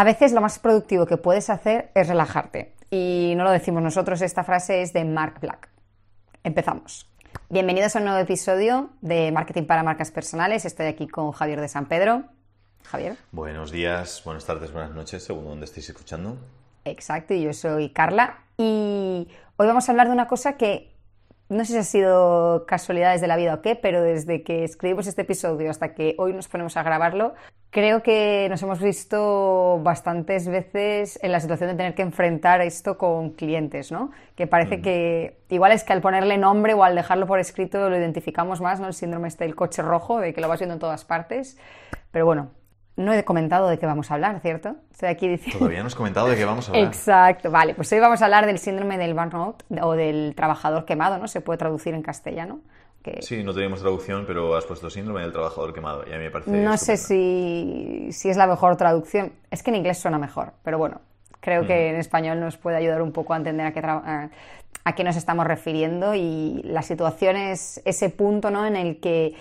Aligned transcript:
A 0.00 0.04
veces 0.04 0.32
lo 0.32 0.40
más 0.40 0.58
productivo 0.58 1.04
que 1.04 1.18
puedes 1.18 1.50
hacer 1.50 1.90
es 1.94 2.08
relajarte. 2.08 2.72
Y 2.90 3.34
no 3.36 3.44
lo 3.44 3.50
decimos 3.50 3.82
nosotros, 3.82 4.22
esta 4.22 4.44
frase 4.44 4.80
es 4.80 4.94
de 4.94 5.04
Mark 5.04 5.40
Black. 5.42 5.68
Empezamos. 6.42 7.06
Bienvenidos 7.50 7.94
a 7.94 7.98
un 7.98 8.06
nuevo 8.06 8.18
episodio 8.18 8.88
de 9.02 9.30
Marketing 9.30 9.64
para 9.64 9.82
Marcas 9.82 10.10
Personales. 10.10 10.64
Estoy 10.64 10.86
aquí 10.86 11.06
con 11.06 11.32
Javier 11.32 11.60
de 11.60 11.68
San 11.68 11.84
Pedro. 11.84 12.22
Javier. 12.84 13.18
Buenos 13.30 13.72
días, 13.72 14.22
buenas 14.24 14.46
tardes, 14.46 14.72
buenas 14.72 14.92
noches, 14.92 15.22
según 15.22 15.44
donde 15.44 15.66
estéis 15.66 15.90
escuchando. 15.90 16.38
Exacto, 16.86 17.34
y 17.34 17.42
yo 17.42 17.52
soy 17.52 17.90
Carla. 17.90 18.38
Y 18.56 19.28
hoy 19.58 19.66
vamos 19.66 19.86
a 19.86 19.92
hablar 19.92 20.06
de 20.06 20.14
una 20.14 20.28
cosa 20.28 20.54
que 20.54 20.94
no 21.50 21.62
sé 21.66 21.72
si 21.72 21.78
ha 21.78 21.82
sido 21.82 22.64
casualidades 22.64 23.20
de 23.20 23.26
la 23.26 23.36
vida 23.36 23.52
o 23.52 23.60
qué, 23.60 23.76
pero 23.76 24.00
desde 24.02 24.44
que 24.44 24.64
escribimos 24.64 25.06
este 25.08 25.22
episodio 25.22 25.68
hasta 25.70 25.94
que 25.94 26.14
hoy 26.16 26.32
nos 26.32 26.48
ponemos 26.48 26.78
a 26.78 26.82
grabarlo, 26.84 27.34
creo 27.70 28.02
que 28.02 28.48
nos 28.50 28.62
hemos 28.62 28.80
visto 28.80 29.80
bastantes 29.82 30.48
veces 30.48 31.18
en 31.22 31.32
la 31.32 31.40
situación 31.40 31.70
de 31.70 31.76
tener 31.76 31.94
que 31.94 32.02
enfrentar 32.02 32.60
esto 32.60 32.98
con 32.98 33.30
clientes, 33.30 33.92
¿no? 33.92 34.10
Que 34.34 34.46
parece 34.46 34.78
mm. 34.78 34.82
que 34.82 35.40
igual 35.48 35.72
es 35.72 35.84
que 35.84 35.92
al 35.92 36.00
ponerle 36.00 36.36
nombre 36.36 36.74
o 36.74 36.84
al 36.84 36.94
dejarlo 36.94 37.26
por 37.26 37.38
escrito 37.38 37.88
lo 37.88 37.96
identificamos 37.96 38.60
más, 38.60 38.80
¿no? 38.80 38.88
El 38.88 38.94
síndrome 38.94 39.28
este 39.28 39.44
del 39.44 39.54
coche 39.54 39.82
rojo, 39.82 40.18
de 40.20 40.34
que 40.34 40.40
lo 40.40 40.48
vas 40.48 40.60
viendo 40.60 40.74
en 40.74 40.80
todas 40.80 41.04
partes. 41.04 41.56
Pero 42.10 42.26
bueno, 42.26 42.50
no 42.96 43.12
he 43.12 43.24
comentado 43.24 43.68
de 43.68 43.78
qué 43.78 43.86
vamos 43.86 44.10
a 44.10 44.14
hablar, 44.14 44.40
¿cierto? 44.40 44.76
Estoy 44.90 45.08
aquí 45.08 45.28
diciendo... 45.28 45.60
Todavía 45.60 45.80
no 45.80 45.86
has 45.86 45.94
comentado 45.94 46.28
de 46.28 46.36
qué 46.36 46.44
vamos 46.44 46.68
a 46.68 46.72
hablar. 46.72 46.86
Exacto, 46.86 47.50
vale. 47.50 47.74
Pues 47.74 47.90
hoy 47.92 48.00
vamos 48.00 48.20
a 48.20 48.24
hablar 48.24 48.46
del 48.46 48.58
síndrome 48.58 48.98
del 48.98 49.14
burnout 49.14 49.62
o 49.80 49.92
del 49.92 50.34
trabajador 50.36 50.84
quemado, 50.84 51.18
¿no? 51.18 51.28
Se 51.28 51.40
puede 51.40 51.58
traducir 51.58 51.94
en 51.94 52.02
castellano. 52.02 52.60
Sí, 53.20 53.42
no 53.42 53.54
tenemos 53.54 53.80
traducción, 53.80 54.24
pero 54.26 54.54
has 54.56 54.64
puesto 54.64 54.90
síndrome 54.90 55.22
del 55.22 55.32
trabajador 55.32 55.72
quemado 55.72 56.04
y 56.06 56.12
a 56.12 56.16
mí 56.16 56.24
me 56.24 56.30
parece... 56.30 56.50
No 56.50 56.76
sé 56.76 56.96
si, 56.96 58.08
si, 58.12 58.28
es 58.28 58.36
la 58.36 58.46
mejor 58.46 58.76
traducción. 58.76 59.32
Es 59.50 59.62
que 59.62 59.70
en 59.70 59.76
inglés 59.76 59.98
suena 59.98 60.18
mejor, 60.18 60.52
pero 60.62 60.76
bueno, 60.78 61.00
creo 61.40 61.66
que 61.66 61.88
en 61.88 61.96
español 61.96 62.40
nos 62.40 62.56
puede 62.58 62.76
ayudar 62.76 63.00
un 63.00 63.12
poco 63.12 63.32
a 63.32 63.38
entender 63.38 63.66
a 63.66 63.72
qué, 63.72 63.80
a 64.84 64.94
qué 64.94 65.04
nos 65.04 65.16
estamos 65.16 65.46
refiriendo 65.46 66.14
y 66.14 66.60
la 66.64 66.82
situación 66.82 67.36
es 67.36 67.80
ese 67.84 68.10
punto, 68.10 68.50
¿no? 68.50 68.66
En 68.66 68.76
el 68.76 69.00
que 69.00 69.34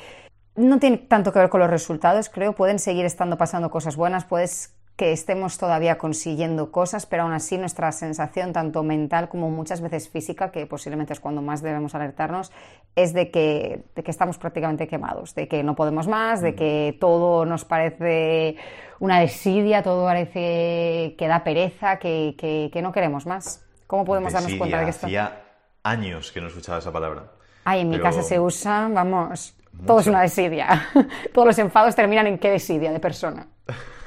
no 0.56 0.80
tiene 0.80 0.98
tanto 0.98 1.34
que 1.34 1.40
ver 1.40 1.50
con 1.50 1.60
los 1.60 1.70
resultados, 1.70 2.30
creo. 2.30 2.54
Pueden 2.54 2.80
seguir 2.80 3.06
estando 3.06 3.38
pasando 3.38 3.70
cosas 3.70 3.96
buenas, 3.96 4.26
puedes 4.26 4.79
que 5.00 5.14
estemos 5.14 5.58
todavía 5.58 5.98
consiguiendo 5.98 6.74
cosas, 6.74 7.06
pero 7.06 7.24
aún 7.24 7.32
así 7.32 7.58
nuestra 7.58 7.90
sensación, 7.94 8.52
tanto 8.52 8.84
mental 8.84 9.30
como 9.30 9.50
muchas 9.50 9.80
veces 9.80 10.10
física, 10.10 10.52
que 10.52 10.66
posiblemente 10.66 11.14
es 11.14 11.22
cuando 11.22 11.42
más 11.42 11.62
debemos 11.62 11.96
alertarnos, 11.96 12.52
es 12.98 13.14
de 13.14 13.32
que, 13.32 13.86
de 13.96 14.04
que 14.04 14.12
estamos 14.12 14.38
prácticamente 14.38 14.90
quemados, 14.90 15.36
de 15.36 15.48
que 15.48 15.64
no 15.64 15.74
podemos 15.74 16.10
más, 16.10 16.42
de 16.42 16.54
que 16.54 16.98
todo 17.00 17.46
nos 17.46 17.64
parece 17.64 18.58
una 19.00 19.22
desidia, 19.22 19.84
todo 19.84 20.04
parece 20.04 21.16
que 21.18 21.28
da 21.30 21.46
pereza, 21.46 21.98
que, 21.98 22.36
que, 22.38 22.82
no 22.82 22.92
queremos 22.92 23.26
más. 23.26 23.66
¿Cómo 23.88 24.04
podemos 24.04 24.34
darnos 24.34 24.54
cuenta 24.56 24.80
de 24.80 24.84
que 24.84 24.90
esto? 24.90 25.06
Hacía 25.06 25.44
años 25.82 26.34
que 26.34 26.42
no 26.42 26.48
escuchaba 26.48 26.80
esa 26.80 26.92
palabra. 26.92 27.32
Ay, 27.64 27.80
en 27.80 27.90
mi 27.90 28.02
casa 28.02 28.22
se 28.22 28.38
usa, 28.38 28.90
vamos, 28.92 29.56
todo 29.88 30.02
es 30.02 30.08
una 30.08 30.24
desidia. 30.24 30.90
Todos 31.34 31.48
los 31.48 31.58
enfados 31.58 31.96
terminan 31.96 32.28
en 32.28 32.38
qué 32.38 32.52
desidia 32.52 32.92
de 32.92 33.00
persona. 33.00 33.48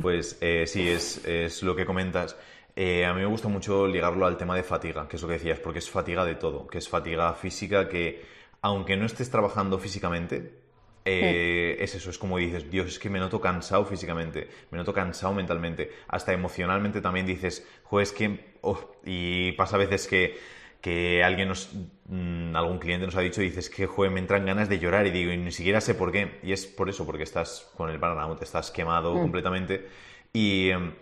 Pues 0.00 0.38
eh, 0.40 0.64
sí, 0.66 0.88
es, 0.88 1.62
lo 1.62 1.74
que 1.74 1.86
comentas. 1.86 2.36
Eh, 2.76 3.04
a 3.04 3.12
mí 3.14 3.20
me 3.20 3.26
gusta 3.26 3.48
mucho 3.48 3.86
ligarlo 3.86 4.26
al 4.26 4.36
tema 4.36 4.56
de 4.56 4.62
fatiga, 4.62 5.06
que 5.08 5.16
es 5.16 5.22
lo 5.22 5.28
que 5.28 5.34
decías, 5.34 5.60
porque 5.60 5.78
es 5.78 5.88
fatiga 5.88 6.24
de 6.24 6.34
todo, 6.34 6.66
que 6.66 6.78
es 6.78 6.88
fatiga 6.88 7.32
física, 7.34 7.88
que 7.88 8.24
aunque 8.62 8.96
no 8.96 9.06
estés 9.06 9.30
trabajando 9.30 9.78
físicamente, 9.78 10.64
eh, 11.04 11.76
es 11.80 11.94
eso, 11.94 12.10
es 12.10 12.18
como 12.18 12.38
dices, 12.38 12.70
Dios, 12.70 12.86
es 12.88 12.98
que 12.98 13.10
me 13.10 13.18
noto 13.18 13.40
cansado 13.40 13.84
físicamente, 13.84 14.48
me 14.70 14.78
noto 14.78 14.92
cansado 14.92 15.34
mentalmente, 15.34 15.90
hasta 16.08 16.32
emocionalmente 16.32 17.02
también 17.02 17.26
dices, 17.26 17.66
joder, 17.84 18.04
es 18.04 18.12
que, 18.12 18.54
oh", 18.62 18.96
y 19.04 19.52
pasa 19.52 19.76
a 19.76 19.80
veces 19.80 20.08
que 20.08 20.38
que 20.84 21.24
alguien 21.24 21.48
nos, 21.48 21.70
mm, 22.08 22.54
algún 22.54 22.78
cliente 22.78 23.06
nos 23.06 23.16
ha 23.16 23.22
dicho, 23.22 23.40
dices 23.40 23.70
que, 23.70 23.86
joder, 23.86 24.12
me 24.12 24.20
entran 24.20 24.44
ganas 24.44 24.68
de 24.68 24.78
llorar 24.78 25.06
y 25.06 25.10
digo, 25.10 25.32
y 25.32 25.38
ni 25.38 25.50
siquiera 25.50 25.80
sé 25.80 25.94
por 25.94 26.12
qué. 26.12 26.38
Y 26.42 26.52
es 26.52 26.66
por 26.66 26.90
eso, 26.90 27.06
porque 27.06 27.22
estás 27.22 27.72
con 27.74 27.88
el 27.88 27.96
burnout, 27.96 28.42
estás 28.42 28.70
quemado 28.70 29.14
mm. 29.14 29.18
completamente. 29.18 29.88
Y 30.30 30.68
em, 30.68 30.92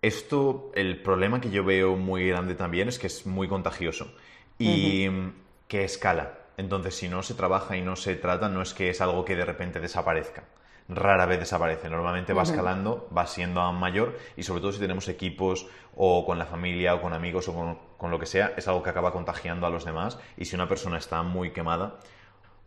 esto, 0.00 0.70
el 0.76 1.02
problema 1.02 1.40
que 1.40 1.50
yo 1.50 1.64
veo 1.64 1.96
muy 1.96 2.28
grande 2.28 2.54
también 2.54 2.88
es 2.88 3.00
que 3.00 3.08
es 3.08 3.26
muy 3.26 3.48
contagioso 3.48 4.14
y 4.58 5.06
em, 5.06 5.32
que 5.66 5.82
escala. 5.82 6.38
Entonces, 6.56 6.94
si 6.94 7.08
no 7.08 7.24
se 7.24 7.34
trabaja 7.34 7.76
y 7.76 7.82
no 7.82 7.96
se 7.96 8.14
trata, 8.14 8.48
no 8.48 8.62
es 8.62 8.74
que 8.74 8.90
es 8.90 9.00
algo 9.00 9.24
que 9.24 9.34
de 9.34 9.44
repente 9.44 9.80
desaparezca 9.80 10.44
rara 10.88 11.24
vez 11.26 11.38
desaparece. 11.38 11.88
Normalmente 11.88 12.32
va 12.32 12.42
escalando, 12.42 13.08
va 13.16 13.24
siendo 13.26 13.60
aún 13.60 13.78
mayor 13.78 14.18
y 14.36 14.42
sobre 14.42 14.60
todo 14.60 14.72
si 14.72 14.80
tenemos 14.80 15.08
equipos 15.08 15.68
o 15.94 16.26
con 16.26 16.36
la 16.36 16.46
familia 16.46 16.94
o 16.96 17.00
con 17.00 17.12
amigos 17.12 17.46
o 17.46 17.54
con, 17.54 17.89
lo 18.08 18.18
que 18.18 18.26
sea, 18.26 18.54
es 18.56 18.66
algo 18.68 18.82
que 18.82 18.90
acaba 18.90 19.12
contagiando 19.12 19.66
a 19.66 19.70
los 19.70 19.84
demás 19.84 20.18
y 20.36 20.46
si 20.46 20.54
una 20.54 20.68
persona 20.68 20.96
está 20.98 21.22
muy 21.22 21.50
quemada, 21.50 21.96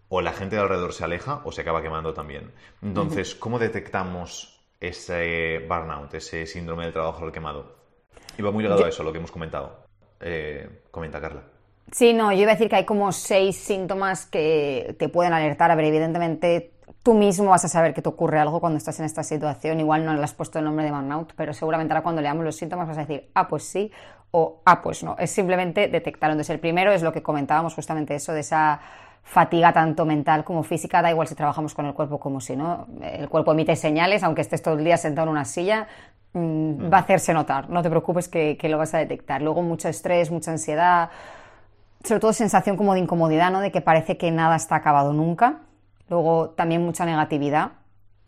o 0.10 0.22
la 0.22 0.34
gente 0.34 0.56
de 0.56 0.62
alrededor 0.62 0.94
se 0.94 1.04
aleja 1.04 1.42
o 1.44 1.52
se 1.52 1.62
acaba 1.62 1.82
quemando 1.82 2.14
también. 2.14 2.52
Entonces, 2.84 3.34
¿cómo 3.34 3.58
detectamos 3.58 4.62
ese 4.80 5.66
burnout, 5.68 6.14
ese 6.14 6.46
síndrome 6.46 6.84
del 6.84 6.94
trabajador 6.94 7.32
quemado? 7.32 7.76
Y 8.38 8.44
va 8.44 8.52
muy 8.52 8.62
ligado 8.62 8.86
a 8.86 8.90
eso, 8.90 9.02
lo 9.02 9.12
que 9.12 9.18
hemos 9.18 9.32
comentado. 9.32 9.88
Eh, 10.20 10.84
comenta, 10.92 11.20
Carla. 11.20 11.42
Sí, 11.92 12.14
no, 12.14 12.32
yo 12.32 12.42
iba 12.42 12.52
a 12.52 12.56
decir 12.56 12.70
que 12.70 12.76
hay 12.76 12.86
como 12.86 13.12
seis 13.12 13.58
síntomas 13.58 14.26
que 14.26 14.96
te 15.00 15.10
pueden 15.10 15.34
alertar. 15.34 15.72
A 15.72 15.76
ver, 15.76 15.86
evidentemente 15.86 16.74
tú 17.04 17.14
mismo 17.14 17.50
vas 17.50 17.66
a 17.66 17.68
saber 17.68 17.94
que 17.94 18.02
te 18.02 18.10
ocurre 18.10 18.40
algo 18.40 18.60
cuando 18.60 18.78
estás 18.78 19.00
en 19.00 19.06
esta 19.06 19.24
situación. 19.24 19.80
Igual 19.80 20.06
no 20.06 20.14
le 20.14 20.24
has 20.24 20.34
puesto 20.34 20.60
el 20.60 20.66
nombre 20.66 20.86
de 20.86 20.92
burnout, 20.92 21.34
pero 21.36 21.54
seguramente 21.54 21.94
ahora 21.94 22.04
cuando 22.04 22.22
leamos 22.22 22.46
los 22.46 22.56
síntomas 22.56 22.88
vas 22.88 22.98
a 22.98 23.02
decir, 23.02 23.30
ah, 23.34 23.48
pues 23.48 23.64
sí, 23.64 23.92
o 24.34 24.62
ah, 24.66 24.82
pues 24.82 25.04
no. 25.04 25.16
Es 25.18 25.32
simplemente 25.32 25.88
detectarlo. 25.88 26.34
Entonces, 26.34 26.54
el 26.54 26.60
primero 26.60 26.92
es 26.92 27.02
lo 27.02 27.12
que 27.12 27.22
comentábamos 27.22 27.74
justamente 27.76 28.16
eso 28.16 28.34
de 28.34 28.42
esa 28.42 28.80
fatiga 29.24 29.72
tanto 29.72 30.06
mental 30.06 30.44
como 30.44 30.64
física, 30.64 31.02
da 31.02 31.10
igual 31.10 31.28
si 31.28 31.36
trabajamos 31.36 31.74
con 31.74 31.86
el 31.86 31.94
cuerpo 31.94 32.20
como 32.20 32.42
si 32.42 32.56
no. 32.56 32.88
El 33.02 33.30
cuerpo 33.30 33.54
emite 33.54 33.76
señales, 33.76 34.24
aunque 34.24 34.42
estés 34.42 34.62
todo 34.62 34.74
el 34.74 34.84
día 34.84 34.98
sentado 34.98 35.28
en 35.28 35.32
una 35.32 35.46
silla, 35.46 35.88
mm, 36.34 36.92
va 36.92 36.98
a 36.98 37.02
hacerse 37.02 37.34
notar. 37.34 37.70
No 37.70 37.82
te 37.82 37.90
preocupes 37.90 38.28
que, 38.28 38.58
que 38.58 38.70
lo 38.70 38.78
vas 38.78 38.94
a 38.94 38.98
detectar. 38.98 39.42
Luego 39.42 39.62
mucho 39.62 39.88
estrés, 39.88 40.30
mucha 40.32 40.52
ansiedad, 40.52 41.10
sobre 42.04 42.20
todo 42.20 42.34
sensación 42.34 42.76
como 42.76 42.94
de 42.94 43.00
incomodidad, 43.00 43.52
¿no? 43.52 43.62
De 43.62 43.72
que 43.72 43.82
parece 43.82 44.18
que 44.18 44.30
nada 44.32 44.56
está 44.58 44.76
acabado 44.76 45.14
nunca 45.14 45.62
Luego 46.10 46.50
también 46.52 46.84
mucha 46.84 47.06
negatividad. 47.06 47.72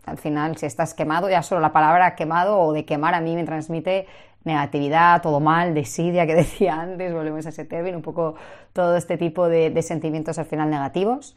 Al 0.06 0.18
final, 0.18 0.58
si 0.58 0.66
estás 0.66 0.94
quemado, 0.94 1.30
ya 1.30 1.42
solo 1.42 1.62
la 1.62 1.72
palabra 1.72 2.16
quemado 2.16 2.60
o 2.60 2.74
de 2.74 2.86
quemar 2.86 3.14
a 3.14 3.22
mí 3.22 3.36
me 3.36 3.44
transmite 3.44 4.08
negatividad, 4.46 5.22
todo 5.22 5.40
mal, 5.40 5.74
desidia 5.74 6.26
que 6.26 6.36
decía 6.44 6.80
antes, 6.80 7.14
volvemos 7.14 7.46
a 7.46 7.50
ese 7.50 7.66
término, 7.66 7.98
un 7.98 8.04
poco 8.04 8.36
todo 8.74 8.96
este 8.96 9.18
tipo 9.18 9.50
de, 9.50 9.70
de 9.70 9.82
sentimientos 9.82 10.40
al 10.40 10.46
final 10.46 10.70
negativos. 10.70 11.36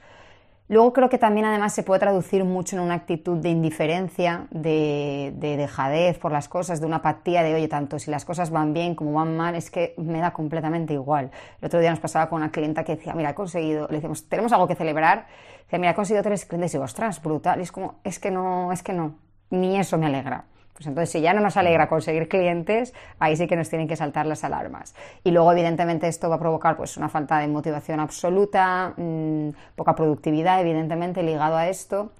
Luego 0.70 0.92
creo 0.92 1.08
que 1.08 1.16
también 1.16 1.46
además 1.46 1.72
se 1.72 1.82
puede 1.82 1.98
traducir 1.98 2.44
mucho 2.44 2.76
en 2.76 2.82
una 2.82 2.92
actitud 2.92 3.38
de 3.38 3.48
indiferencia, 3.48 4.48
de, 4.50 5.32
dejadez 5.40 6.18
por 6.18 6.30
las 6.30 6.46
cosas, 6.46 6.78
de 6.78 6.86
una 6.86 6.96
apatía 6.96 7.42
de, 7.42 7.54
oye, 7.54 7.68
tanto 7.68 7.98
si 7.98 8.10
las 8.10 8.26
cosas 8.26 8.50
van 8.50 8.74
bien 8.74 8.94
como 8.94 9.14
van 9.14 9.34
mal, 9.34 9.54
es 9.54 9.70
que 9.70 9.94
me 9.96 10.20
da 10.20 10.32
completamente 10.32 10.92
igual. 10.92 11.30
El 11.62 11.66
otro 11.66 11.80
día 11.80 11.88
nos 11.88 12.00
pasaba 12.00 12.28
con 12.28 12.42
una 12.42 12.50
clienta 12.50 12.84
que 12.84 12.96
decía, 12.96 13.14
mira, 13.14 13.30
he 13.30 13.34
conseguido, 13.34 13.88
le 13.88 13.96
decimos, 13.96 14.28
tenemos 14.28 14.52
algo 14.52 14.68
que 14.68 14.74
celebrar, 14.74 15.26
decía, 15.64 15.78
mira, 15.78 15.92
he 15.92 15.94
conseguido 15.94 16.22
tres 16.22 16.44
clientes 16.44 16.72
y 16.72 16.76
digo, 16.76 16.84
ostras, 16.84 17.22
brutal, 17.22 17.62
es 17.62 17.72
como, 17.72 18.00
es 18.04 18.18
que 18.18 18.30
no, 18.30 18.70
es 18.70 18.82
que 18.82 18.92
no, 18.92 19.14
ni 19.48 19.78
eso 19.78 19.96
me 19.96 20.04
alegra. 20.04 20.44
Pues 20.78 20.86
entonces, 20.86 21.10
si 21.10 21.20
ya 21.20 21.34
no 21.34 21.40
nos 21.40 21.56
alegra 21.56 21.88
conseguir 21.88 22.28
clientes, 22.28 22.94
ahí 23.18 23.34
sí 23.34 23.48
que 23.48 23.56
nos 23.56 23.68
tienen 23.68 23.88
que 23.88 23.96
saltar 23.96 24.26
las 24.26 24.44
alarmas. 24.44 24.94
Y 25.24 25.32
luego, 25.32 25.50
evidentemente, 25.50 26.06
esto 26.06 26.30
va 26.30 26.36
a 26.36 26.38
provocar 26.38 26.76
pues, 26.76 26.96
una 26.96 27.08
falta 27.08 27.40
de 27.40 27.48
motivación 27.48 27.98
absoluta, 27.98 28.94
mm, 28.96 29.48
poca 29.74 29.96
productividad, 29.96 30.60
evidentemente, 30.60 31.24
ligado 31.24 31.56
a 31.56 31.68
esto. 31.68 32.12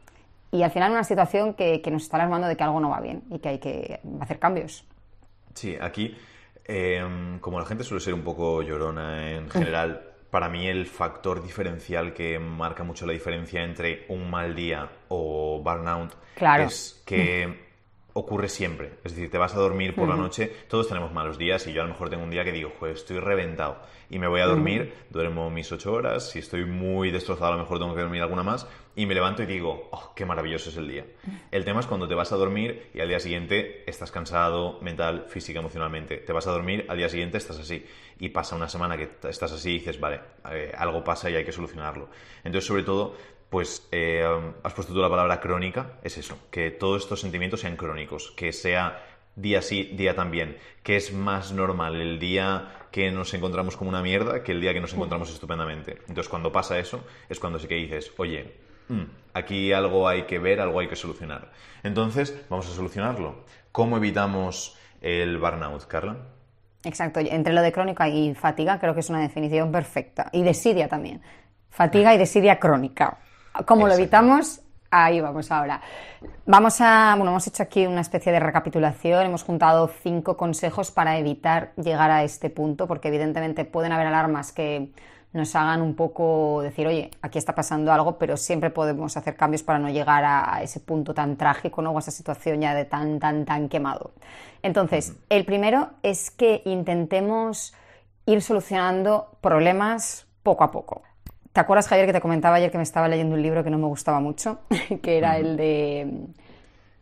Y 0.51 0.65
al 0.65 0.73
final 0.73 0.91
una 0.91 1.05
situación 1.05 1.55
que, 1.55 1.81
nos 1.89 2.03
está 2.03 2.17
alarmando 2.17 2.49
de 2.49 2.57
que 2.57 2.65
algo 2.65 2.81
no 2.81 2.91
va 2.91 3.01
bien 3.01 3.23
y 3.31 3.39
que 3.39 3.49
hay 3.49 3.59
que 3.61 4.01
hacer 4.19 4.41
cambios. 4.41 4.85
Sí, 5.55 5.77
aquí, 5.81 6.19
em, 6.65 7.39
como 7.39 7.61
la 7.61 7.65
gente 7.65 7.85
suele 7.85 8.01
ser 8.01 8.13
un 8.13 8.23
poco 8.23 8.63
llorona 8.63 9.31
en 9.37 9.49
general, 9.51 10.03
para 10.33 10.49
mí 10.49 10.67
el 10.67 10.87
factor 10.87 11.45
diferencial 11.45 12.13
que 12.13 12.41
marca 12.41 12.83
mucho 12.83 13.07
la 13.07 13.13
diferencia 13.13 13.63
entre 13.63 14.05
un 14.09 14.29
mal 14.29 14.57
día 14.57 14.89
o 15.11 15.63
burnout 15.63 16.13
es 16.59 17.01
que 17.07 17.68
ocurre 18.19 18.49
siempre. 18.49 18.95
Es 19.05 19.15
decir, 19.15 19.31
te 19.31 19.39
vas 19.39 19.55
a 19.55 19.59
dormir 19.59 19.95
por 19.95 20.09
la 20.09 20.17
noche, 20.17 20.53
todos 20.69 20.89
tenemos 20.89 21.13
malos 21.13 21.39
días 21.39 21.67
y 21.67 21.73
yo 21.73 21.83
a 21.83 21.85
lo 21.85 21.91
mejor 21.91 22.11
tengo 22.11 22.25
un 22.25 22.31
día 22.31 22.45
que 22.45 22.53
digo, 22.53 22.73
joder, 22.79 22.97
estoy 22.97 23.21
reventado 23.21 23.79
y 24.11 24.19
me 24.19 24.27
voy 24.27 24.41
a 24.41 24.47
dormir, 24.47 24.93
duermo 25.11 25.51
mis 25.51 25.71
ocho 25.71 25.93
horas, 25.93 26.31
si 26.31 26.41
estoy 26.41 26.65
muy 26.65 27.11
destrozado 27.11 27.53
a 27.53 27.57
lo 27.57 27.63
mejor 27.63 27.79
tengo 27.79 27.95
que 27.95 28.01
dormir 28.01 28.23
alguna 28.23 28.43
más 28.43 28.67
y 28.97 29.07
me 29.07 29.15
levanto 29.15 29.45
y 29.45 29.47
digo, 29.47 29.89
oh, 29.93 30.13
qué 30.17 30.25
maravilloso 30.25 30.71
es 30.71 30.77
el 30.77 30.89
día. 30.89 31.05
El 31.53 31.65
tema 31.65 31.79
es 31.79 31.87
cuando 31.87 32.09
te 32.09 32.17
vas 32.17 32.33
a 32.33 32.37
dormir 32.37 32.91
y 32.93 33.01
al 33.01 33.09
día 33.09 33.21
siguiente 33.21 33.89
estás 33.89 34.11
cansado 34.11 34.81
mental, 34.81 35.27
física, 35.29 35.61
emocionalmente. 35.61 36.17
Te 36.17 36.33
vas 36.33 36.49
a 36.49 36.51
dormir, 36.51 36.87
al 36.89 36.99
día 36.99 37.09
siguiente 37.09 37.39
estás 37.39 37.61
así 37.61 37.87
y 38.19 38.31
pasa 38.31 38.57
una 38.57 38.69
semana 38.69 38.97
que 38.97 39.09
estás 39.29 39.53
así 39.53 39.71
y 39.71 39.79
dices, 39.79 40.01
vale, 40.01 40.21
eh, 40.51 40.73
algo 40.77 41.05
pasa 41.05 41.31
y 41.31 41.37
hay 41.37 41.45
que 41.45 41.53
solucionarlo. 41.53 42.09
Entonces, 42.39 42.67
sobre 42.67 42.83
todo, 42.83 43.15
pues 43.51 43.89
eh, 43.93 44.25
has 44.63 44.73
puesto 44.75 44.93
tú 44.93 45.01
la 45.01 45.09
palabra 45.09 45.41
crónica, 45.41 45.93
es 46.03 46.19
eso, 46.19 46.39
que 46.51 46.71
todos 46.71 47.03
estos 47.03 47.21
sentimientos 47.21 47.61
sean 47.61 47.77
crónicos, 47.77 48.33
que 48.37 48.53
sea 48.53 49.03
día 49.37 49.63
sí, 49.63 49.85
día 49.95 50.15
también, 50.15 50.59
que 50.83 50.97
es 50.97 51.13
más 51.13 51.53
normal 51.53 52.01
el 52.01 52.19
día 52.19 52.69
que 52.91 53.11
nos 53.11 53.33
encontramos 53.35 53.77
como 53.77 53.91
una 53.91 54.03
mierda 54.03 54.43
que 54.43 54.53
el 54.53 54.61
día 54.61 54.73
que 54.73 54.81
nos 54.81 54.93
encontramos 54.93 55.31
estupendamente. 55.31 55.99
Entonces, 56.09 56.29
cuando 56.29 56.51
pasa 56.53 56.79
eso, 56.79 57.05
es 57.29 57.39
cuando 57.39 57.59
sí 57.59 57.69
que 57.69 57.77
dices, 57.77 58.13
oye, 58.19 58.55
mm, 58.89 59.03
aquí 59.35 59.73
algo 59.73 60.09
hay 60.09 60.23
que 60.23 60.39
ver, 60.39 60.61
algo 60.61 60.81
hay 60.81 60.89
que 60.89 60.97
solucionar. 60.97 61.53
Entonces, 61.83 62.37
vamos 62.49 62.69
a 62.69 62.75
solucionarlo. 62.75 63.45
¿Cómo 63.73 63.97
evitamos 63.97 64.77
el 65.01 65.39
burnout, 65.39 65.87
Carla? 65.87 66.17
Exacto, 66.85 67.21
entre 67.21 67.53
lo 67.53 67.63
de 67.63 67.73
crónica 67.73 68.09
y 68.09 68.35
fatiga 68.35 68.79
creo 68.79 68.95
que 68.95 69.01
es 69.01 69.11
una 69.11 69.21
definición 69.21 69.71
perfecta. 69.71 70.31
Y 70.33 70.43
desidia 70.43 70.89
también. 70.89 71.23
Fatiga 71.71 72.15
y 72.15 72.19
desidia 72.19 72.59
crónica. 72.59 73.19
¿Cómo 73.67 73.89
lo 73.89 73.95
evitamos? 73.95 74.61
Ahí 74.91 75.21
vamos 75.21 75.51
ahora. 75.51 75.81
Vamos 76.47 76.81
a, 76.81 77.15
bueno, 77.17 77.31
hemos 77.33 77.47
hecho 77.47 77.63
aquí 77.63 77.87
una 77.87 78.01
especie 78.01 78.33
de 78.33 78.41
recapitulación, 78.41 79.27
hemos 79.27 79.43
juntado 79.43 79.91
cinco 80.03 80.37
consejos 80.37 80.91
para 80.91 81.19
evitar 81.19 81.73
llegar 81.77 82.11
a 82.11 82.25
este 82.25 82.49
punto, 82.49 82.87
porque 82.87 83.09
evidentemente 83.09 83.67
pueden 83.67 83.93
haber 83.93 84.07
alarmas 84.07 84.53
que 84.53 84.93
nos 85.33 85.55
hagan 85.55 85.83
un 85.83 85.95
poco 85.95 86.63
decir, 86.63 86.87
oye, 86.87 87.11
aquí 87.21 87.39
está 87.39 87.55
pasando 87.55 87.93
algo, 87.93 88.17
pero 88.17 88.39
siempre 88.39 88.71
podemos 88.71 89.15
hacer 89.17 89.37
cambios 89.37 89.63
para 89.63 89.79
no 89.79 89.91
llegar 89.91 90.25
a 90.25 90.63
ese 90.63 90.81
punto 90.81 91.13
tan 91.13 91.37
trágico, 91.37 91.83
¿no? 91.83 91.91
O 91.91 91.97
a 91.97 92.01
esa 92.01 92.11
situación 92.11 92.63
ya 92.63 92.75
de 92.75 92.87
tan, 92.87 93.19
tan, 93.19 93.45
tan 93.45 93.69
quemado. 93.69 94.13
Entonces, 94.63 95.15
el 95.29 95.45
primero 95.45 95.91
es 96.03 96.31
que 96.31 96.63
intentemos 96.65 97.75
ir 98.25 98.41
solucionando 98.41 99.37
problemas 99.43 100.27
poco 100.43 100.65
a 100.65 100.71
poco. 100.71 101.03
¿Te 101.53 101.61
acuerdas, 101.61 101.89
Javier, 101.89 102.07
que 102.07 102.13
te 102.13 102.21
comentaba 102.21 102.57
ayer 102.57 102.71
que 102.71 102.77
me 102.79 102.83
estaba 102.85 103.09
leyendo 103.09 103.35
un 103.35 103.43
libro 103.43 103.65
que 103.65 103.71
no 103.71 103.79
me 103.79 103.87
gustaba 103.87 104.21
mucho? 104.21 104.61
que 105.03 105.19
era 105.19 105.39
el 105.39 105.57
de... 105.57 106.27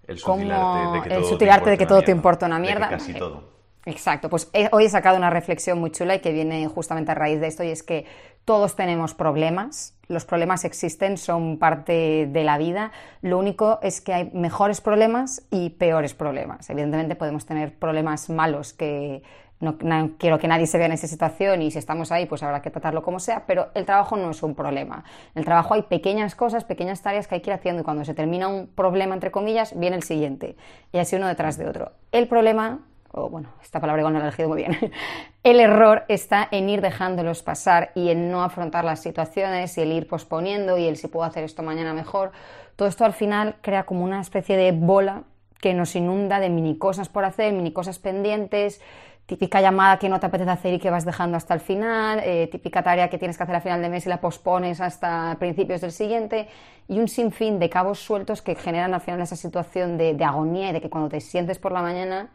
El 0.07 0.19
sutilarte, 0.19 0.89
de 0.89 1.03
que, 1.03 1.09
el 1.09 1.15
todo, 1.15 1.25
te 1.25 1.27
de 1.71 1.77
que 1.77 1.83
importa 1.83 1.83
todo 1.87 1.87
una 1.87 2.05
te 2.05 2.11
mierda. 2.13 2.13
importa 2.13 2.47
una 2.47 2.59
De 2.61 2.61
que 2.61 2.61
mierda. 2.61 2.89
casi 2.91 3.15
todo. 3.15 3.57
Exacto, 3.85 4.29
pues 4.31 4.51
he- 4.53 4.69
hoy 4.73 4.87
he 4.87 4.89
sacado 4.89 5.17
una 5.17 5.31
reflexión 5.31 5.79
muy 5.79 5.91
chula 5.93 6.17
y 6.17 6.21
que 6.21 6.33
viene 6.33 6.67
justamente 6.67 7.13
a 7.13 7.15
raíz 7.15 7.41
de 7.41 7.47
esto 7.47 7.63
y 7.63 7.69
es 7.71 7.83
que 7.85 8.05
todos 8.45 8.75
tenemos 8.77 9.15
problemas, 9.15 9.97
los 10.09 10.25
problemas 10.25 10.65
existen, 10.65 11.17
son 11.19 11.59
parte 11.59 12.27
de 12.31 12.45
la 12.45 12.59
vida, 12.59 12.91
lo 13.23 13.39
único 13.39 13.79
es 13.83 14.01
que 14.01 14.13
hay 14.15 14.31
mejores 14.33 14.81
problemas 14.81 15.43
y 15.51 15.71
peores 15.71 16.15
problemas. 16.15 16.69
Evidentemente 16.71 17.15
podemos 17.17 17.47
tener 17.47 17.75
problemas 17.79 18.29
malos 18.31 18.73
que 18.73 19.23
no, 19.61 19.77
quiero 20.19 20.39
que 20.39 20.49
nadie 20.49 20.67
se 20.67 20.77
vea 20.77 20.87
en 20.87 20.93
esa 20.93 21.07
situación 21.07 21.63
y 21.63 21.71
si 21.71 21.79
estamos 21.79 22.13
ahí 22.13 22.27
pues 22.27 22.43
habrá 22.43 22.61
que 22.61 22.71
tratarlo 22.71 23.03
como 23.03 23.21
sea, 23.21 23.45
pero 23.47 23.69
el 23.75 23.87
trabajo 23.87 24.17
no 24.17 24.31
es 24.31 24.43
un 24.43 24.55
problema. 24.55 25.05
En 25.35 25.41
el 25.41 25.45
trabajo 25.45 25.75
hay 25.75 25.83
pequeñas 25.83 26.35
cosas, 26.35 26.65
pequeñas 26.65 27.01
tareas 27.03 27.27
que 27.27 27.37
hay 27.37 27.41
que 27.41 27.51
ir 27.51 27.55
haciendo 27.55 27.81
y 27.81 27.85
cuando 27.85 28.05
se 28.05 28.15
termina 28.15 28.49
un 28.49 28.67
problema 28.67 29.15
entre 29.15 29.31
comillas 29.31 29.79
viene 29.79 29.97
el 29.97 30.03
siguiente 30.03 30.57
y 30.93 30.99
así 30.99 31.17
uno 31.17 31.27
detrás 31.27 31.57
de 31.57 31.69
otro. 31.69 31.93
El 32.13 32.29
problema 32.29 32.81
o 33.13 33.31
bueno, 33.31 33.49
esta 33.63 33.81
palabra 33.81 34.03
igual 34.03 34.13
no 34.13 34.19
la 34.19 34.27
he 34.27 34.29
elegido 34.29 34.49
muy 34.49 34.59
bien, 34.59 34.77
el 35.43 35.59
error 35.59 36.05
está 36.09 36.47
en 36.51 36.69
ir 36.69 36.83
dejándolos 36.83 37.43
pasar 37.43 37.91
y 37.95 38.11
en 38.11 38.31
no 38.31 38.43
afrontar 38.43 38.85
las 38.85 39.01
situaciones 39.01 39.77
y 39.79 39.81
el 39.81 39.93
ir 39.93 40.07
posponiendo 40.07 40.77
y 40.77 40.87
el 40.87 40.99
si 40.99 41.09
puedo 41.09 41.25
hacer 41.25 41.45
esto 41.45 41.63
mañana 41.63 41.95
mejor. 41.95 42.33
Todo 42.77 42.89
esto 42.89 43.07
al 43.07 43.15
final 43.15 43.57
crea 43.63 43.85
como 43.85 44.05
una 44.05 44.21
especie 44.21 44.59
de 44.59 44.73
bola 44.73 45.23
que 45.61 45.73
nos 45.73 45.97
inunda 45.97 46.41
de 46.41 46.51
mini 46.51 46.77
cosas 46.77 47.09
por 47.09 47.25
hacer, 47.25 47.55
mini 47.55 47.73
cosas 47.73 47.99
pendientes, 47.99 48.83
típica 49.27 49.61
llamada 49.61 49.99
que 49.99 50.09
no 50.09 50.21
te 50.21 50.27
apetece 50.27 50.51
hacer 50.51 50.75
y 50.75 50.79
que 50.79 50.89
vas 50.89 51.05
dejando 51.05 51.37
hasta 51.37 51.53
el 51.53 51.61
final, 51.61 52.21
eh, 52.23 52.49
típica 52.51 52.83
tarea 52.83 53.11
que 53.11 53.19
tienes 53.19 53.37
que 53.37 53.43
hacer 53.43 53.57
a 53.57 53.61
final 53.61 53.83
de 53.83 53.89
mes 53.89 54.07
y 54.07 54.09
la 54.09 54.21
pospones 54.21 54.81
hasta 54.81 55.37
principios 55.39 55.81
del 55.81 55.93
siguiente, 55.93 56.49
y 56.89 56.99
un 57.01 57.09
sinfín 57.09 57.59
de 57.59 57.69
cabos 57.69 57.99
sueltos 57.99 58.41
que 58.41 58.55
generan 58.55 58.95
al 58.95 59.01
final 59.01 59.21
esa 59.21 59.37
situación 59.37 59.99
de, 59.99 60.17
agonía 60.25 60.71
y 60.71 60.73
de 60.73 60.81
que 60.81 60.89
cuando 60.89 61.09
te 61.09 61.21
sientes 61.21 61.59
por 61.59 61.73
la 61.73 61.83
mañana 61.83 62.29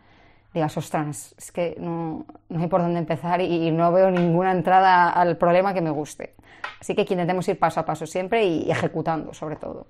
digas, 0.54 0.76
ostras, 0.76 1.34
es 1.38 1.52
que 1.54 1.76
no, 1.80 2.26
no 2.50 2.62
hay 2.62 2.68
por 2.68 2.82
dónde 2.82 3.00
empezar 3.00 3.40
y, 3.40 3.68
y 3.68 3.72
no 3.72 3.90
veo 3.94 4.12
ninguna 4.12 4.52
entrada 4.52 5.10
al 5.10 5.38
problema 5.38 5.74
que 5.74 5.80
me 5.80 5.92
guste. 5.92 6.36
Así 6.82 6.94
que 6.94 7.06
que 7.06 7.14
intentemos 7.14 7.48
ir 7.48 7.58
paso 7.58 7.80
a 7.80 7.86
paso 7.86 8.06
siempre 8.06 8.44
y 8.44 8.70
ejecutando 8.70 9.34
sobre 9.34 9.56
todo. 9.56 9.88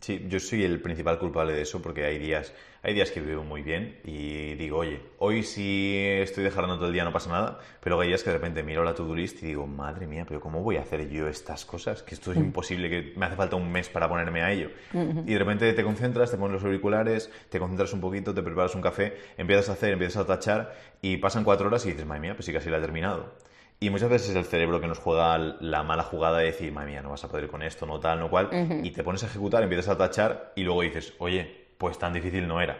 Sí, 0.00 0.26
yo 0.28 0.38
soy 0.38 0.64
el 0.64 0.80
principal 0.80 1.18
culpable 1.18 1.54
de 1.54 1.62
eso 1.62 1.80
porque 1.80 2.04
hay 2.04 2.18
días, 2.18 2.52
hay 2.82 2.94
días 2.94 3.10
que 3.10 3.20
vivo 3.20 3.42
muy 3.42 3.62
bien 3.62 3.98
y 4.04 4.54
digo, 4.54 4.78
oye, 4.78 5.00
hoy 5.18 5.42
sí 5.42 5.96
estoy 5.96 6.44
dejando 6.44 6.76
todo 6.76 6.88
el 6.88 6.92
día, 6.92 7.04
no 7.04 7.12
pasa 7.12 7.30
nada, 7.30 7.58
pero 7.80 7.98
hay 8.00 8.08
días 8.08 8.22
que 8.22 8.30
de 8.30 8.36
repente 8.36 8.62
miro 8.62 8.84
la 8.84 8.94
to-do 8.94 9.14
list 9.14 9.42
y 9.42 9.46
digo, 9.46 9.66
madre 9.66 10.06
mía, 10.06 10.24
pero 10.28 10.40
¿cómo 10.40 10.62
voy 10.62 10.76
a 10.76 10.82
hacer 10.82 11.08
yo 11.08 11.26
estas 11.26 11.64
cosas? 11.64 12.02
Que 12.02 12.14
esto 12.14 12.32
es 12.32 12.38
imposible, 12.38 12.90
que 12.90 13.14
me 13.16 13.26
hace 13.26 13.36
falta 13.36 13.56
un 13.56 13.72
mes 13.72 13.88
para 13.88 14.08
ponerme 14.08 14.42
a 14.42 14.52
ello. 14.52 14.70
Y 14.92 15.32
de 15.32 15.38
repente 15.38 15.72
te 15.72 15.82
concentras, 15.82 16.30
te 16.30 16.36
pones 16.36 16.54
los 16.54 16.64
auriculares, 16.64 17.30
te 17.48 17.58
concentras 17.58 17.92
un 17.92 18.00
poquito, 18.00 18.34
te 18.34 18.42
preparas 18.42 18.74
un 18.74 18.82
café, 18.82 19.16
empiezas 19.38 19.70
a 19.70 19.72
hacer, 19.72 19.92
empiezas 19.92 20.22
a 20.22 20.26
tachar 20.26 20.74
y 21.00 21.16
pasan 21.16 21.44
cuatro 21.44 21.66
horas 21.68 21.84
y 21.86 21.90
dices, 21.90 22.04
madre 22.04 22.20
mía, 22.20 22.34
pues 22.34 22.44
sí 22.44 22.52
casi 22.52 22.68
la 22.68 22.78
he 22.78 22.80
terminado. 22.80 23.34
Y 23.78 23.90
muchas 23.90 24.08
veces 24.08 24.30
es 24.30 24.36
el 24.36 24.44
cerebro 24.44 24.80
que 24.80 24.86
nos 24.86 24.98
juega 24.98 25.36
la 25.38 25.82
mala 25.82 26.02
jugada 26.02 26.38
de 26.38 26.46
decir, 26.46 26.72
madre 26.72 26.92
mía, 26.92 27.02
no 27.02 27.10
vas 27.10 27.24
a 27.24 27.28
poder 27.28 27.48
con 27.48 27.62
esto, 27.62 27.84
no 27.84 28.00
tal, 28.00 28.20
no 28.20 28.30
cual, 28.30 28.48
y 28.82 28.90
te 28.90 29.04
pones 29.04 29.22
a 29.22 29.26
ejecutar, 29.26 29.62
empiezas 29.62 29.88
a 29.88 29.98
tachar 29.98 30.52
y 30.56 30.62
luego 30.62 30.82
dices, 30.82 31.12
oye, 31.18 31.66
pues 31.76 31.98
tan 31.98 32.12
difícil 32.12 32.48
no 32.48 32.60
era. 32.60 32.78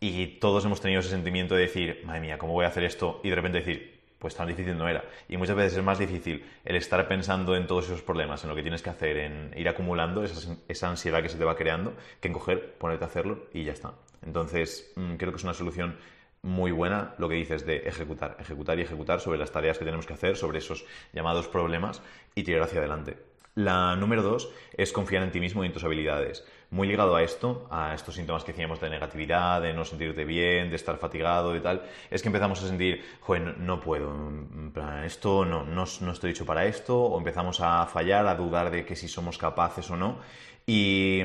Y 0.00 0.26
todos 0.38 0.64
hemos 0.66 0.82
tenido 0.82 1.00
ese 1.00 1.08
sentimiento 1.08 1.54
de 1.54 1.62
decir, 1.62 2.02
madre 2.04 2.20
mía, 2.20 2.36
¿cómo 2.36 2.52
voy 2.52 2.66
a 2.66 2.68
hacer 2.68 2.84
esto? 2.84 3.20
Y 3.24 3.30
de 3.30 3.36
repente 3.36 3.58
decir, 3.58 3.94
pues 4.18 4.34
tan 4.34 4.48
difícil 4.48 4.76
no 4.76 4.86
era. 4.86 5.04
Y 5.28 5.38
muchas 5.38 5.56
veces 5.56 5.78
es 5.78 5.84
más 5.84 5.98
difícil 5.98 6.44
el 6.64 6.76
estar 6.76 7.06
pensando 7.08 7.56
en 7.56 7.66
todos 7.66 7.86
esos 7.86 8.02
problemas, 8.02 8.42
en 8.42 8.50
lo 8.50 8.56
que 8.56 8.62
tienes 8.62 8.82
que 8.82 8.90
hacer, 8.90 9.16
en 9.16 9.50
ir 9.56 9.68
acumulando 9.68 10.24
esa, 10.24 10.56
esa 10.68 10.88
ansiedad 10.90 11.22
que 11.22 11.28
se 11.30 11.38
te 11.38 11.44
va 11.44 11.56
creando, 11.56 11.94
que 12.20 12.28
en 12.28 12.34
coger, 12.34 12.74
ponerte 12.74 13.04
a 13.04 13.08
hacerlo 13.08 13.46
y 13.54 13.64
ya 13.64 13.72
está. 13.72 13.92
Entonces, 14.24 14.92
mm, 14.96 15.16
creo 15.16 15.30
que 15.30 15.36
es 15.36 15.44
una 15.44 15.54
solución 15.54 15.96
muy 16.44 16.72
buena 16.72 17.14
lo 17.16 17.28
que 17.28 17.36
dices 17.36 17.64
de 17.64 17.78
ejecutar, 17.88 18.36
ejecutar 18.38 18.78
y 18.78 18.82
ejecutar 18.82 19.18
sobre 19.18 19.38
las 19.38 19.50
tareas 19.50 19.78
que 19.78 19.84
tenemos 19.86 20.06
que 20.06 20.12
hacer, 20.12 20.36
sobre 20.36 20.58
esos 20.58 20.84
llamados 21.12 21.48
problemas 21.48 22.02
y 22.34 22.42
tirar 22.42 22.62
hacia 22.62 22.80
adelante. 22.80 23.16
La 23.54 23.96
número 23.96 24.22
dos 24.22 24.50
es 24.76 24.92
confiar 24.92 25.22
en 25.22 25.30
ti 25.30 25.40
mismo 25.40 25.62
y 25.62 25.68
en 25.68 25.72
tus 25.72 25.84
habilidades. 25.84 26.44
Muy 26.70 26.86
ligado 26.86 27.16
a 27.16 27.22
esto, 27.22 27.66
a 27.70 27.94
estos 27.94 28.16
síntomas 28.16 28.44
que 28.44 28.52
decíamos 28.52 28.80
de 28.80 28.90
negatividad, 28.90 29.62
de 29.62 29.72
no 29.72 29.84
sentirte 29.84 30.24
bien, 30.24 30.68
de 30.68 30.76
estar 30.76 30.98
fatigado 30.98 31.56
y 31.56 31.60
tal, 31.60 31.82
es 32.10 32.20
que 32.20 32.28
empezamos 32.28 32.62
a 32.62 32.66
sentir, 32.66 33.02
joder, 33.20 33.56
no, 33.58 33.80
puedo, 33.80 34.12
esto 35.04 35.44
no, 35.44 35.64
no, 35.64 35.84
no 36.00 36.12
estoy 36.12 36.32
hecho 36.32 36.44
para 36.44 36.66
esto, 36.66 37.00
o 37.00 37.16
empezamos 37.16 37.60
a 37.60 37.86
fallar, 37.86 38.26
a 38.26 38.34
dudar 38.34 38.70
de 38.70 38.84
que 38.84 38.96
si 38.96 39.08
somos 39.08 39.38
capaces 39.38 39.88
o 39.90 39.96
no. 39.96 40.18
Y 40.66 41.22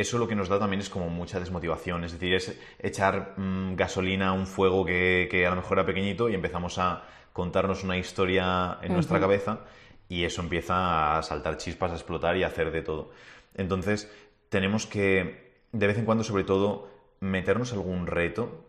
eso 0.00 0.18
lo 0.18 0.28
que 0.28 0.34
nos 0.34 0.48
da 0.48 0.58
también 0.58 0.80
es 0.80 0.88
como 0.88 1.08
mucha 1.08 1.40
desmotivación, 1.40 2.04
es 2.04 2.12
decir, 2.12 2.34
es 2.34 2.58
echar 2.78 3.34
mm, 3.36 3.76
gasolina 3.76 4.28
a 4.28 4.32
un 4.32 4.46
fuego 4.46 4.84
que, 4.84 5.28
que 5.30 5.46
a 5.46 5.50
lo 5.50 5.56
mejor 5.56 5.78
era 5.78 5.86
pequeñito 5.86 6.28
y 6.28 6.34
empezamos 6.34 6.78
a 6.78 7.04
contarnos 7.32 7.84
una 7.84 7.96
historia 7.96 8.78
en 8.82 8.92
nuestra 8.92 9.20
cabeza 9.20 9.60
y 10.08 10.24
eso 10.24 10.42
empieza 10.42 11.18
a 11.18 11.22
saltar 11.22 11.56
chispas, 11.56 11.92
a 11.92 11.94
explotar 11.94 12.36
y 12.36 12.42
a 12.42 12.48
hacer 12.48 12.72
de 12.72 12.82
todo. 12.82 13.10
Entonces, 13.54 14.10
tenemos 14.48 14.86
que, 14.86 15.52
de 15.72 15.86
vez 15.86 15.98
en 15.98 16.04
cuando, 16.04 16.24
sobre 16.24 16.44
todo, 16.44 16.88
meternos 17.20 17.72
algún 17.72 18.06
reto 18.06 18.64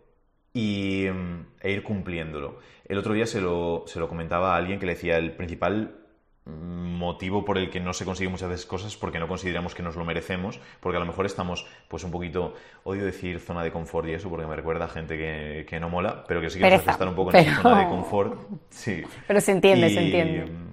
y, 0.53 1.07
mm, 1.11 1.45
e 1.61 1.71
ir 1.71 1.83
cumpliéndolo. 1.83 2.59
El 2.85 2.97
otro 2.97 3.13
día 3.13 3.25
se 3.25 3.41
lo, 3.41 3.83
se 3.87 3.99
lo 3.99 4.07
comentaba 4.07 4.53
a 4.53 4.57
alguien 4.57 4.79
que 4.79 4.85
le 4.85 4.93
decía 4.93 5.17
el 5.17 5.31
principal 5.31 5.98
motivo 6.49 7.45
por 7.45 7.57
el 7.57 7.69
que 7.69 7.79
no 7.79 7.93
se 7.93 8.05
consigue 8.05 8.29
muchas 8.29 8.49
veces 8.49 8.65
cosas 8.65 8.95
porque 8.97 9.19
no 9.19 9.27
consideramos 9.27 9.73
que 9.73 9.81
nos 9.81 9.95
lo 9.95 10.05
merecemos, 10.05 10.59
porque 10.79 10.97
a 10.97 10.99
lo 10.99 11.05
mejor 11.05 11.25
estamos 11.25 11.65
pues 11.87 12.03
un 12.03 12.11
poquito, 12.11 12.53
odio 12.83 13.05
decir 13.05 13.39
zona 13.39 13.63
de 13.63 13.71
confort 13.71 14.07
y 14.07 14.13
eso 14.13 14.29
porque 14.29 14.45
me 14.45 14.55
recuerda 14.55 14.85
a 14.85 14.89
gente 14.89 15.17
que, 15.17 15.65
que 15.67 15.79
no 15.79 15.89
mola, 15.89 16.23
pero 16.27 16.41
que 16.41 16.49
sí 16.49 16.59
que 16.59 16.65
nos 16.65 16.73
hace 16.73 16.79
Pereza, 16.79 16.91
estar 16.91 17.07
un 17.07 17.15
poco 17.15 17.31
en 17.31 17.37
esa 17.37 17.61
zona 17.61 17.79
de 17.79 17.87
confort. 17.87 18.39
Sí. 18.69 19.03
Pero 19.27 19.41
se 19.41 19.51
entiende, 19.51 19.89
se 19.89 20.01
entiende. 20.01 20.69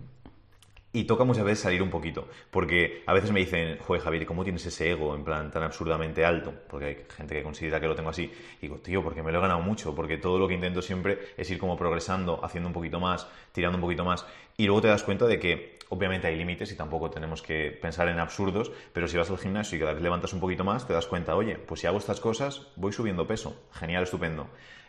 Y 0.96 1.04
toca 1.04 1.24
muchas 1.24 1.44
veces 1.44 1.60
salir 1.60 1.82
un 1.82 1.90
poquito, 1.90 2.26
porque 2.50 3.02
a 3.04 3.12
veces 3.12 3.30
me 3.30 3.40
dicen, 3.40 3.76
joder 3.80 4.00
Javier, 4.00 4.24
¿cómo 4.24 4.44
tienes 4.44 4.64
ese 4.64 4.92
ego 4.92 5.14
en 5.14 5.24
plan 5.24 5.50
tan 5.50 5.62
absurdamente 5.62 6.24
alto? 6.24 6.54
Porque 6.70 6.86
hay 6.86 6.96
gente 7.14 7.34
que 7.34 7.42
considera 7.42 7.78
que 7.78 7.86
lo 7.86 7.94
tengo 7.94 8.08
así. 8.08 8.32
Y 8.56 8.62
digo, 8.62 8.78
tío, 8.78 9.02
porque 9.02 9.22
me 9.22 9.30
lo 9.30 9.36
he 9.36 9.42
ganado 9.42 9.60
mucho, 9.60 9.94
porque 9.94 10.16
todo 10.16 10.38
lo 10.38 10.48
que 10.48 10.54
intento 10.54 10.80
siempre 10.80 11.18
es 11.36 11.50
ir 11.50 11.58
como 11.58 11.76
progresando, 11.76 12.42
haciendo 12.42 12.68
un 12.68 12.72
poquito 12.72 12.98
más, 12.98 13.28
tirando 13.52 13.76
un 13.76 13.82
poquito 13.82 14.06
más. 14.06 14.24
Y 14.56 14.64
luego 14.64 14.80
te 14.80 14.88
das 14.88 15.02
cuenta 15.02 15.26
de 15.26 15.38
que 15.38 15.78
obviamente 15.90 16.28
hay 16.28 16.36
límites 16.36 16.72
y 16.72 16.76
tampoco 16.76 17.10
tenemos 17.10 17.42
que 17.42 17.72
pensar 17.72 18.08
en 18.08 18.18
absurdos, 18.18 18.72
pero 18.94 19.06
si 19.06 19.18
vas 19.18 19.28
al 19.28 19.36
gimnasio 19.36 19.76
y 19.76 19.80
cada 19.80 19.92
vez 19.92 20.02
levantas 20.02 20.32
un 20.32 20.40
poquito 20.40 20.64
más, 20.64 20.86
te 20.86 20.94
das 20.94 21.06
cuenta, 21.06 21.36
oye, 21.36 21.56
pues 21.56 21.82
si 21.82 21.86
hago 21.86 21.98
estas 21.98 22.20
cosas, 22.20 22.68
voy 22.74 22.94
subiendo 22.94 23.26
peso. 23.26 23.54
Genial, 23.70 24.04
estupendo. 24.04 24.48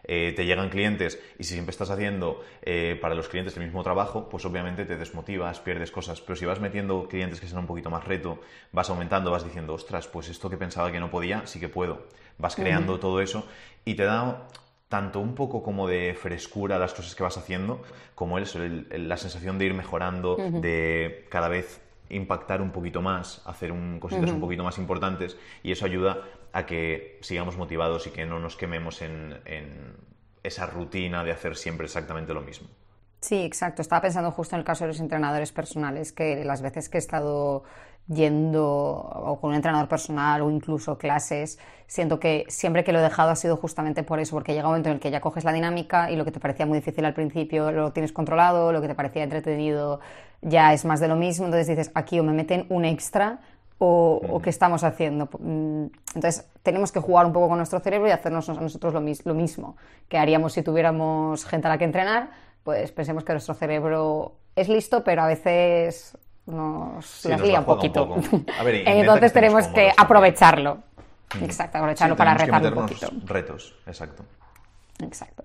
Eh, 0.10 0.32
te 0.36 0.46
llegan 0.46 0.70
clientes 0.70 1.20
y 1.38 1.44
si 1.44 1.54
siempre 1.54 1.72
estás 1.72 1.90
haciendo 1.90 2.42
eh, 2.62 2.98
para 3.02 3.14
los 3.14 3.28
clientes 3.28 3.58
el 3.58 3.64
mismo 3.66 3.84
trabajo, 3.84 4.30
pues 4.30 4.46
obviamente 4.46 4.86
te 4.86 4.96
desmotivas, 4.96 5.60
pierdes 5.60 5.92
cosas. 5.92 6.22
Pero 6.22 6.36
si 6.38 6.46
vas 6.46 6.62
metiendo 6.62 7.08
clientes 7.10 7.42
que 7.42 7.48
sean 7.48 7.60
un 7.60 7.68
poquito 7.68 7.90
más 7.90 8.06
reto, 8.06 8.40
vas 8.72 8.90
aumentando, 8.90 9.32
vas 9.32 9.44
diciendo, 9.44 9.74
ostras, 9.74 10.08
pues 10.08 10.30
esto 10.30 10.50
que 10.50 10.58
pensaba 10.58 10.92
que 10.92 11.00
no 11.02 11.12
podía, 11.12 11.46
sí 11.46 11.60
que 11.60 11.68
puedo. 11.70 12.08
Vas 12.38 12.56
creando 12.56 13.00
todo 13.00 13.20
eso 13.20 13.46
y 13.84 13.96
te 13.96 14.04
da 14.04 14.48
tanto 14.88 15.20
un 15.20 15.36
poco 15.36 15.62
como 15.62 15.88
de 15.90 16.14
frescura 16.18 16.78
a 16.78 16.80
las 16.80 16.94
cosas 16.94 17.14
que 17.14 17.24
vas 17.24 17.38
haciendo, 17.38 17.82
como 18.16 18.40
eso, 18.40 18.64
el- 18.64 18.88
el- 18.92 19.10
la 19.10 19.18
sensación 19.18 19.58
de 19.60 19.66
ir 19.66 19.74
mejorando, 19.74 20.38
de 20.62 21.28
cada 21.30 21.50
vez 21.50 21.82
impactar 22.10 22.62
un 22.62 22.72
poquito 22.72 23.02
más, 23.02 23.42
hacer 23.46 23.72
un, 23.72 24.00
cositas 24.00 24.32
un 24.32 24.40
poquito 24.40 24.64
más 24.64 24.78
importantes 24.78 25.38
y 25.64 25.72
eso 25.72 25.86
ayuda 25.86 26.24
a 26.54 26.66
que 26.66 27.20
sigamos 27.22 27.58
motivados 27.58 28.08
y 28.08 28.12
que 28.12 28.26
no 28.26 28.40
nos 28.40 28.56
quememos 28.56 29.02
en, 29.02 29.40
en 29.46 29.96
esa 30.44 30.66
rutina 30.66 31.24
de 31.24 31.32
hacer 31.32 31.56
siempre 31.56 31.86
exactamente 31.86 32.34
lo 32.34 32.42
mismo. 32.42 32.68
Sí, 33.22 33.44
exacto. 33.44 33.82
Estaba 33.82 34.02
pensando 34.02 34.32
justo 34.32 34.56
en 34.56 34.60
el 34.60 34.66
caso 34.66 34.84
de 34.84 34.90
los 34.90 35.00
entrenadores 35.00 35.52
personales, 35.52 36.12
que 36.12 36.46
las 36.46 36.62
veces 36.62 36.88
que 36.88 36.98
he 36.98 37.00
estado 37.00 37.64
yendo 38.08 38.66
o 38.66 39.40
con 39.40 39.50
un 39.50 39.56
entrenador 39.56 39.90
personal 39.90 40.42
o 40.42 40.50
incluso 40.50 40.98
clases, 40.98 41.60
siento 41.88 42.20
que 42.20 42.46
siempre 42.48 42.84
que 42.84 42.94
lo 42.94 43.00
he 43.00 43.02
dejado 43.02 43.32
ha 43.32 43.36
sido 43.36 43.58
justamente 43.58 44.04
por 44.04 44.20
eso, 44.20 44.36
porque 44.36 44.54
llega 44.54 44.68
un 44.68 44.72
momento 44.72 44.90
en 44.90 44.96
el 44.96 45.02
que 45.02 45.12
ya 45.12 45.20
coges 45.20 45.44
la 45.44 45.52
dinámica 45.52 46.10
y 46.10 46.16
lo 46.16 46.24
que 46.24 46.32
te 46.32 46.40
parecía 46.40 46.66
muy 46.66 46.78
difícil 46.78 47.04
al 47.06 47.14
principio 47.14 47.72
lo 47.72 47.92
tienes 47.92 48.14
controlado, 48.14 48.72
lo 48.72 48.82
que 48.82 48.88
te 48.88 48.96
parecía 48.96 49.24
entretenido 49.24 50.00
ya 50.42 50.74
es 50.74 50.86
más 50.86 51.00
de 51.00 51.08
lo 51.08 51.16
mismo, 51.16 51.46
entonces 51.46 51.68
dices, 51.68 51.92
aquí 51.96 52.20
o 52.20 52.24
me 52.24 52.34
meten 52.34 52.66
un 52.70 52.86
extra 52.86 53.40
o, 53.80 54.22
o 54.30 54.42
qué 54.42 54.50
estamos 54.50 54.84
haciendo. 54.84 55.30
Mm, 55.40 55.86
entonces 56.16 56.48
tenemos 56.64 56.92
que 56.92 57.00
jugar 57.00 57.26
un 57.26 57.34
poco 57.34 57.50
con 57.50 57.58
nuestro 57.58 57.80
cerebro 57.80 58.08
y 58.08 58.12
hacernos 58.12 58.50
a 58.50 58.54
nosotros 58.54 58.94
lo, 58.94 59.02
lo 59.02 59.34
mismo 59.34 59.78
que 60.10 60.18
haríamos 60.18 60.54
si 60.54 60.64
tuviéramos 60.64 61.46
gente 61.46 61.68
a 61.68 61.72
la 61.72 61.78
que 61.78 61.86
entrenar, 61.86 62.30
pues 62.64 62.92
pensemos 62.92 63.24
que 63.24 63.34
nuestro 63.34 63.54
cerebro 63.54 64.34
es 64.56 64.68
listo, 64.68 65.04
pero 65.04 65.22
a 65.24 65.28
veces 65.28 66.18
nos 66.48 67.06
Sí, 67.06 67.30
las 67.30 67.40
nos 67.40 67.48
lía 67.48 67.54
la 67.56 67.60
un 67.60 67.66
poquito. 67.66 68.16
A 68.60 68.64
ver, 68.64 68.76
Entonces 68.88 69.32
tenemos 69.34 69.68
que 69.68 69.92
aprovecharlo. 69.96 70.80
Exacto, 71.42 71.78
aprovecharlo 71.78 72.16
Sí, 72.16 72.18
para 72.18 72.34
retar 72.34 72.66
un 72.66 72.74
poquito. 72.74 73.08
retos, 73.26 73.76
exacto. 73.86 74.24
Exacto. 75.00 75.44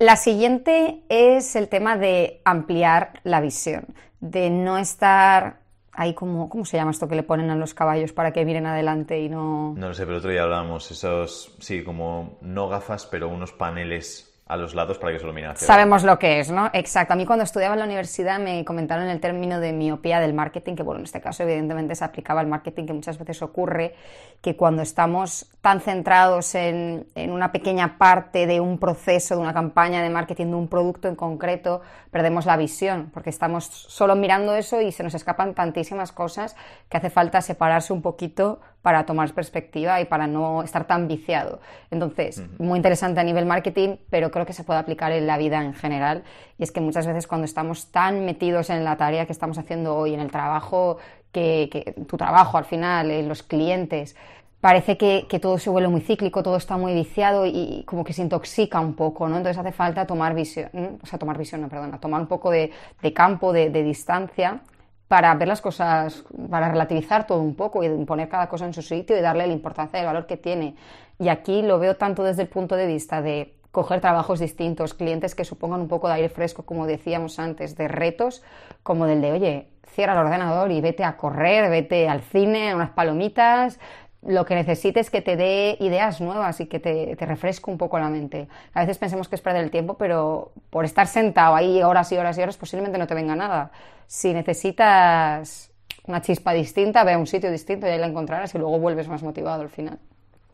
La 0.00 0.14
siguiente 0.14 1.02
es 1.08 1.56
el 1.56 1.68
tema 1.68 1.96
de 1.96 2.40
ampliar 2.44 3.20
la 3.24 3.40
visión, 3.40 3.84
de 4.20 4.48
no 4.48 4.78
estar 4.78 5.58
ahí 5.92 6.14
como, 6.14 6.48
¿cómo 6.48 6.64
se 6.64 6.76
llama 6.76 6.92
esto 6.92 7.08
que 7.08 7.16
le 7.16 7.24
ponen 7.24 7.50
a 7.50 7.56
los 7.56 7.74
caballos 7.74 8.12
para 8.12 8.32
que 8.32 8.44
miren 8.44 8.66
adelante 8.66 9.18
y 9.18 9.28
no... 9.28 9.74
No 9.76 9.88
lo 9.88 9.94
sé, 9.94 10.06
pero 10.06 10.18
otro 10.18 10.30
día 10.30 10.44
hablábamos 10.44 10.88
esos, 10.92 11.56
sí, 11.58 11.82
como 11.82 12.38
no 12.42 12.68
gafas, 12.68 13.06
pero 13.06 13.28
unos 13.28 13.50
paneles 13.50 14.27
a 14.48 14.56
los 14.56 14.74
lados 14.74 14.98
para 14.98 15.16
que 15.16 15.24
miren 15.26 15.50
hacia 15.50 15.66
Sabemos 15.66 16.04
lo 16.04 16.18
que 16.18 16.40
es, 16.40 16.50
¿no? 16.50 16.70
Exacto. 16.72 17.12
A 17.12 17.16
mí 17.16 17.26
cuando 17.26 17.44
estudiaba 17.44 17.74
en 17.74 17.80
la 17.80 17.84
universidad 17.84 18.38
me 18.38 18.64
comentaron 18.64 19.06
el 19.08 19.20
término 19.20 19.60
de 19.60 19.72
miopía 19.72 20.20
del 20.20 20.32
marketing, 20.32 20.74
que 20.74 20.82
bueno, 20.82 21.00
en 21.00 21.04
este 21.04 21.20
caso 21.20 21.42
evidentemente 21.42 21.94
se 21.94 22.04
aplicaba 22.04 22.40
al 22.40 22.46
marketing, 22.46 22.86
que 22.86 22.94
muchas 22.94 23.18
veces 23.18 23.42
ocurre 23.42 23.94
que 24.40 24.56
cuando 24.56 24.80
estamos 24.82 25.50
tan 25.60 25.80
centrados 25.80 26.54
en, 26.54 27.06
en 27.14 27.30
una 27.30 27.52
pequeña 27.52 27.98
parte 27.98 28.46
de 28.46 28.60
un 28.60 28.78
proceso, 28.78 29.34
de 29.34 29.42
una 29.42 29.52
campaña 29.52 30.02
de 30.02 30.08
marketing, 30.08 30.46
de 30.46 30.54
un 30.54 30.68
producto 30.68 31.08
en 31.08 31.16
concreto, 31.16 31.82
perdemos 32.10 32.46
la 32.46 32.56
visión, 32.56 33.10
porque 33.12 33.30
estamos 33.30 33.66
solo 33.66 34.16
mirando 34.16 34.54
eso 34.54 34.80
y 34.80 34.92
se 34.92 35.02
nos 35.02 35.14
escapan 35.14 35.54
tantísimas 35.54 36.10
cosas 36.12 36.56
que 36.88 36.96
hace 36.96 37.10
falta 37.10 37.42
separarse 37.42 37.92
un 37.92 38.00
poquito 38.00 38.60
para 38.82 39.04
tomar 39.04 39.32
perspectiva 39.32 40.00
y 40.00 40.04
para 40.04 40.26
no 40.26 40.62
estar 40.62 40.86
tan 40.86 41.08
viciado. 41.08 41.60
Entonces, 41.90 42.42
muy 42.58 42.76
interesante 42.76 43.20
a 43.20 43.24
nivel 43.24 43.44
marketing, 43.44 43.96
pero 44.08 44.30
creo 44.30 44.46
que 44.46 44.52
se 44.52 44.64
puede 44.64 44.78
aplicar 44.78 45.12
en 45.12 45.26
la 45.26 45.36
vida 45.36 45.62
en 45.62 45.74
general. 45.74 46.22
Y 46.58 46.62
es 46.62 46.72
que 46.72 46.80
muchas 46.80 47.06
veces 47.06 47.26
cuando 47.26 47.44
estamos 47.44 47.90
tan 47.90 48.24
metidos 48.24 48.70
en 48.70 48.84
la 48.84 48.96
tarea 48.96 49.26
que 49.26 49.32
estamos 49.32 49.58
haciendo 49.58 49.96
hoy, 49.96 50.14
en 50.14 50.20
el 50.20 50.30
trabajo, 50.30 50.98
que, 51.32 51.68
que 51.70 51.92
tu 52.04 52.16
trabajo 52.16 52.56
al 52.56 52.64
final, 52.64 53.10
en 53.10 53.28
los 53.28 53.42
clientes, 53.42 54.16
parece 54.60 54.96
que, 54.96 55.26
que, 55.28 55.38
todo 55.38 55.58
se 55.58 55.70
vuelve 55.70 55.88
muy 55.88 56.00
cíclico, 56.00 56.42
todo 56.42 56.56
está 56.56 56.76
muy 56.76 56.94
viciado 56.94 57.46
y, 57.46 57.50
y, 57.50 57.84
como 57.84 58.04
que 58.04 58.12
se 58.12 58.22
intoxica 58.22 58.80
un 58.80 58.94
poco, 58.94 59.28
¿no? 59.28 59.36
Entonces 59.36 59.58
hace 59.58 59.72
falta 59.72 60.06
tomar 60.06 60.34
visión, 60.34 60.70
o 61.02 61.06
sea, 61.06 61.18
tomar 61.18 61.36
visión, 61.38 61.60
no, 61.60 61.68
perdona, 61.68 62.00
tomar 62.00 62.20
un 62.20 62.26
poco 62.26 62.50
de, 62.50 62.72
de 63.02 63.12
campo, 63.12 63.52
de, 63.52 63.70
de 63.70 63.82
distancia 63.82 64.60
para 65.08 65.34
ver 65.34 65.48
las 65.48 65.62
cosas, 65.62 66.24
para 66.50 66.68
relativizar 66.68 67.26
todo 67.26 67.40
un 67.40 67.54
poco 67.54 67.82
y 67.82 68.04
poner 68.04 68.28
cada 68.28 68.48
cosa 68.48 68.66
en 68.66 68.74
su 68.74 68.82
sitio 68.82 69.16
y 69.16 69.20
darle 69.20 69.46
la 69.46 69.52
importancia 69.52 69.98
y 69.98 70.00
el 70.00 70.06
valor 70.06 70.26
que 70.26 70.36
tiene. 70.36 70.76
Y 71.18 71.28
aquí 71.28 71.62
lo 71.62 71.78
veo 71.78 71.96
tanto 71.96 72.22
desde 72.22 72.42
el 72.42 72.48
punto 72.48 72.76
de 72.76 72.86
vista 72.86 73.22
de 73.22 73.54
coger 73.72 74.00
trabajos 74.00 74.38
distintos, 74.38 74.94
clientes 74.94 75.34
que 75.34 75.44
supongan 75.44 75.80
un 75.80 75.88
poco 75.88 76.08
de 76.08 76.14
aire 76.14 76.28
fresco, 76.28 76.64
como 76.64 76.86
decíamos 76.86 77.38
antes, 77.38 77.76
de 77.76 77.88
retos, 77.88 78.42
como 78.82 79.06
del 79.06 79.20
de, 79.20 79.32
oye, 79.32 79.68
cierra 79.86 80.12
el 80.12 80.18
ordenador 80.18 80.70
y 80.70 80.80
vete 80.80 81.04
a 81.04 81.16
correr, 81.16 81.70
vete 81.70 82.08
al 82.08 82.20
cine, 82.20 82.70
a 82.70 82.76
unas 82.76 82.90
palomitas, 82.90 83.80
lo 84.28 84.44
que 84.44 84.54
necesites 84.54 85.08
que 85.08 85.22
te 85.22 85.36
dé 85.36 85.78
ideas 85.80 86.20
nuevas 86.20 86.60
y 86.60 86.66
que 86.66 86.78
te, 86.78 87.16
te, 87.16 87.26
refresque 87.26 87.70
un 87.70 87.78
poco 87.78 87.98
la 87.98 88.10
mente. 88.10 88.46
A 88.74 88.80
veces 88.80 88.98
pensemos 88.98 89.26
que 89.26 89.36
es 89.36 89.40
perder 89.40 89.64
el 89.64 89.70
tiempo, 89.70 89.94
pero 89.94 90.52
por 90.68 90.84
estar 90.84 91.06
sentado 91.06 91.54
ahí 91.54 91.82
horas 91.82 92.12
y 92.12 92.18
horas 92.18 92.36
y 92.36 92.42
horas 92.42 92.58
posiblemente 92.58 92.98
no 92.98 93.06
te 93.06 93.14
venga 93.14 93.34
nada. 93.34 93.70
Si 94.06 94.34
necesitas 94.34 95.70
una 96.04 96.20
chispa 96.20 96.52
distinta, 96.52 97.04
ve 97.04 97.14
a 97.14 97.18
un 97.18 97.26
sitio 97.26 97.50
distinto 97.50 97.86
y 97.86 97.90
ahí 97.90 97.98
la 97.98 98.06
encontrarás 98.06 98.54
y 98.54 98.58
luego 98.58 98.78
vuelves 98.78 99.08
más 99.08 99.22
motivado 99.22 99.62
al 99.62 99.70
final. 99.70 99.98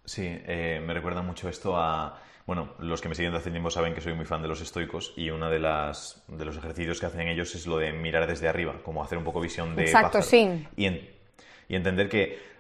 Sí, 0.05 0.23
eh, 0.25 0.81
me 0.85 0.95
recuerda 0.95 1.23
mucho 1.23 1.49
esto 1.49 1.77
a... 1.77 2.21
Bueno, 2.47 2.75
los 2.79 3.01
que 3.01 3.09
me 3.09 3.17
siguen 3.17 3.33
de 3.33 3.39
hace 3.39 3.51
tiempo 3.51 3.71
saben 3.71 3.95
que 3.95 4.03
soy 4.03 4.15
muy 4.15 4.27
fan 4.27 4.43
de 4.43 4.49
los 4.49 4.61
estoicos 4.61 5.15
y 5.17 5.31
uno 5.31 5.51
de, 5.51 5.59
las, 5.59 6.23
de 6.29 6.45
los 6.45 6.57
ejercicios 6.57 7.01
que 7.01 7.07
hacen 7.07 7.27
ellos 7.27 7.55
es 7.55 7.67
lo 7.67 7.79
de 7.79 7.93
mirar 7.93 8.29
desde 8.29 8.47
arriba, 8.49 8.75
como 8.85 9.03
hacer 9.03 9.19
un 9.19 9.25
poco 9.25 9.41
visión 9.41 9.75
de 9.75 9.85
Exacto, 9.85 10.19
pájaro. 10.19 10.27
sí. 10.27 10.67
Y, 10.77 10.85
en, 10.85 11.09
y 11.69 11.75
entender 11.75 12.09
que 12.09 12.54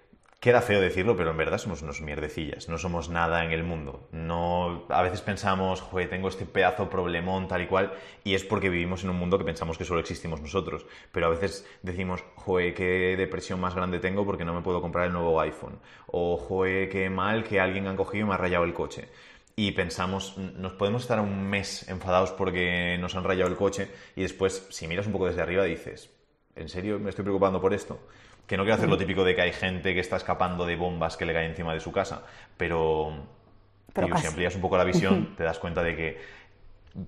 Queda 0.44 0.60
feo 0.60 0.78
decirlo, 0.78 1.16
pero 1.16 1.30
en 1.30 1.38
verdad 1.38 1.56
somos 1.56 1.80
unos 1.80 2.02
mierdecillas, 2.02 2.68
no 2.68 2.76
somos 2.76 3.08
nada 3.08 3.46
en 3.46 3.50
el 3.52 3.64
mundo. 3.64 4.08
No, 4.12 4.84
a 4.90 5.00
veces 5.00 5.22
pensamos, 5.22 5.80
joder, 5.80 6.10
tengo 6.10 6.28
este 6.28 6.44
pedazo 6.44 6.90
problemón 6.90 7.48
tal 7.48 7.62
y 7.62 7.66
cual, 7.66 7.94
y 8.24 8.34
es 8.34 8.44
porque 8.44 8.68
vivimos 8.68 9.04
en 9.04 9.08
un 9.08 9.16
mundo 9.16 9.38
que 9.38 9.44
pensamos 9.46 9.78
que 9.78 9.86
solo 9.86 10.00
existimos 10.00 10.42
nosotros. 10.42 10.84
Pero 11.12 11.28
a 11.28 11.30
veces 11.30 11.66
decimos, 11.80 12.22
joder, 12.34 12.74
qué 12.74 13.14
depresión 13.16 13.58
más 13.58 13.74
grande 13.74 14.00
tengo 14.00 14.26
porque 14.26 14.44
no 14.44 14.52
me 14.52 14.60
puedo 14.60 14.82
comprar 14.82 15.06
el 15.06 15.14
nuevo 15.14 15.40
iPhone. 15.40 15.80
O, 16.08 16.36
joder, 16.36 16.90
qué 16.90 17.08
mal 17.08 17.42
que 17.42 17.58
alguien 17.58 17.86
ha 17.86 17.96
cogido 17.96 18.26
y 18.26 18.28
me 18.28 18.34
ha 18.34 18.36
rayado 18.36 18.64
el 18.64 18.74
coche. 18.74 19.08
Y 19.56 19.72
pensamos, 19.72 20.36
nos 20.36 20.74
podemos 20.74 21.00
estar 21.00 21.20
un 21.20 21.48
mes 21.48 21.88
enfadados 21.88 22.32
porque 22.32 22.98
nos 23.00 23.14
han 23.14 23.24
rayado 23.24 23.48
el 23.50 23.56
coche, 23.56 23.88
y 24.14 24.20
después, 24.20 24.66
si 24.68 24.88
miras 24.88 25.06
un 25.06 25.12
poco 25.12 25.26
desde 25.26 25.40
arriba, 25.40 25.64
dices, 25.64 26.10
¿en 26.54 26.68
serio 26.68 26.98
me 26.98 27.08
estoy 27.08 27.22
preocupando 27.22 27.62
por 27.62 27.72
esto? 27.72 27.98
Que 28.46 28.56
no 28.56 28.64
quiero 28.64 28.74
hacer 28.74 28.88
lo 28.88 28.98
típico 28.98 29.24
de 29.24 29.34
que 29.34 29.42
hay 29.42 29.52
gente 29.52 29.94
que 29.94 30.00
está 30.00 30.16
escapando 30.16 30.66
de 30.66 30.76
bombas 30.76 31.16
que 31.16 31.24
le 31.24 31.32
caen 31.32 31.50
encima 31.50 31.72
de 31.72 31.80
su 31.80 31.92
casa, 31.92 32.22
pero, 32.56 33.12
pero 33.92 34.08
tío, 34.08 34.18
si 34.18 34.26
amplías 34.26 34.54
un 34.54 34.60
poco 34.60 34.76
la 34.76 34.84
visión, 34.84 35.34
te 35.36 35.44
das 35.44 35.58
cuenta 35.58 35.82
de 35.82 35.96
que 35.96 36.18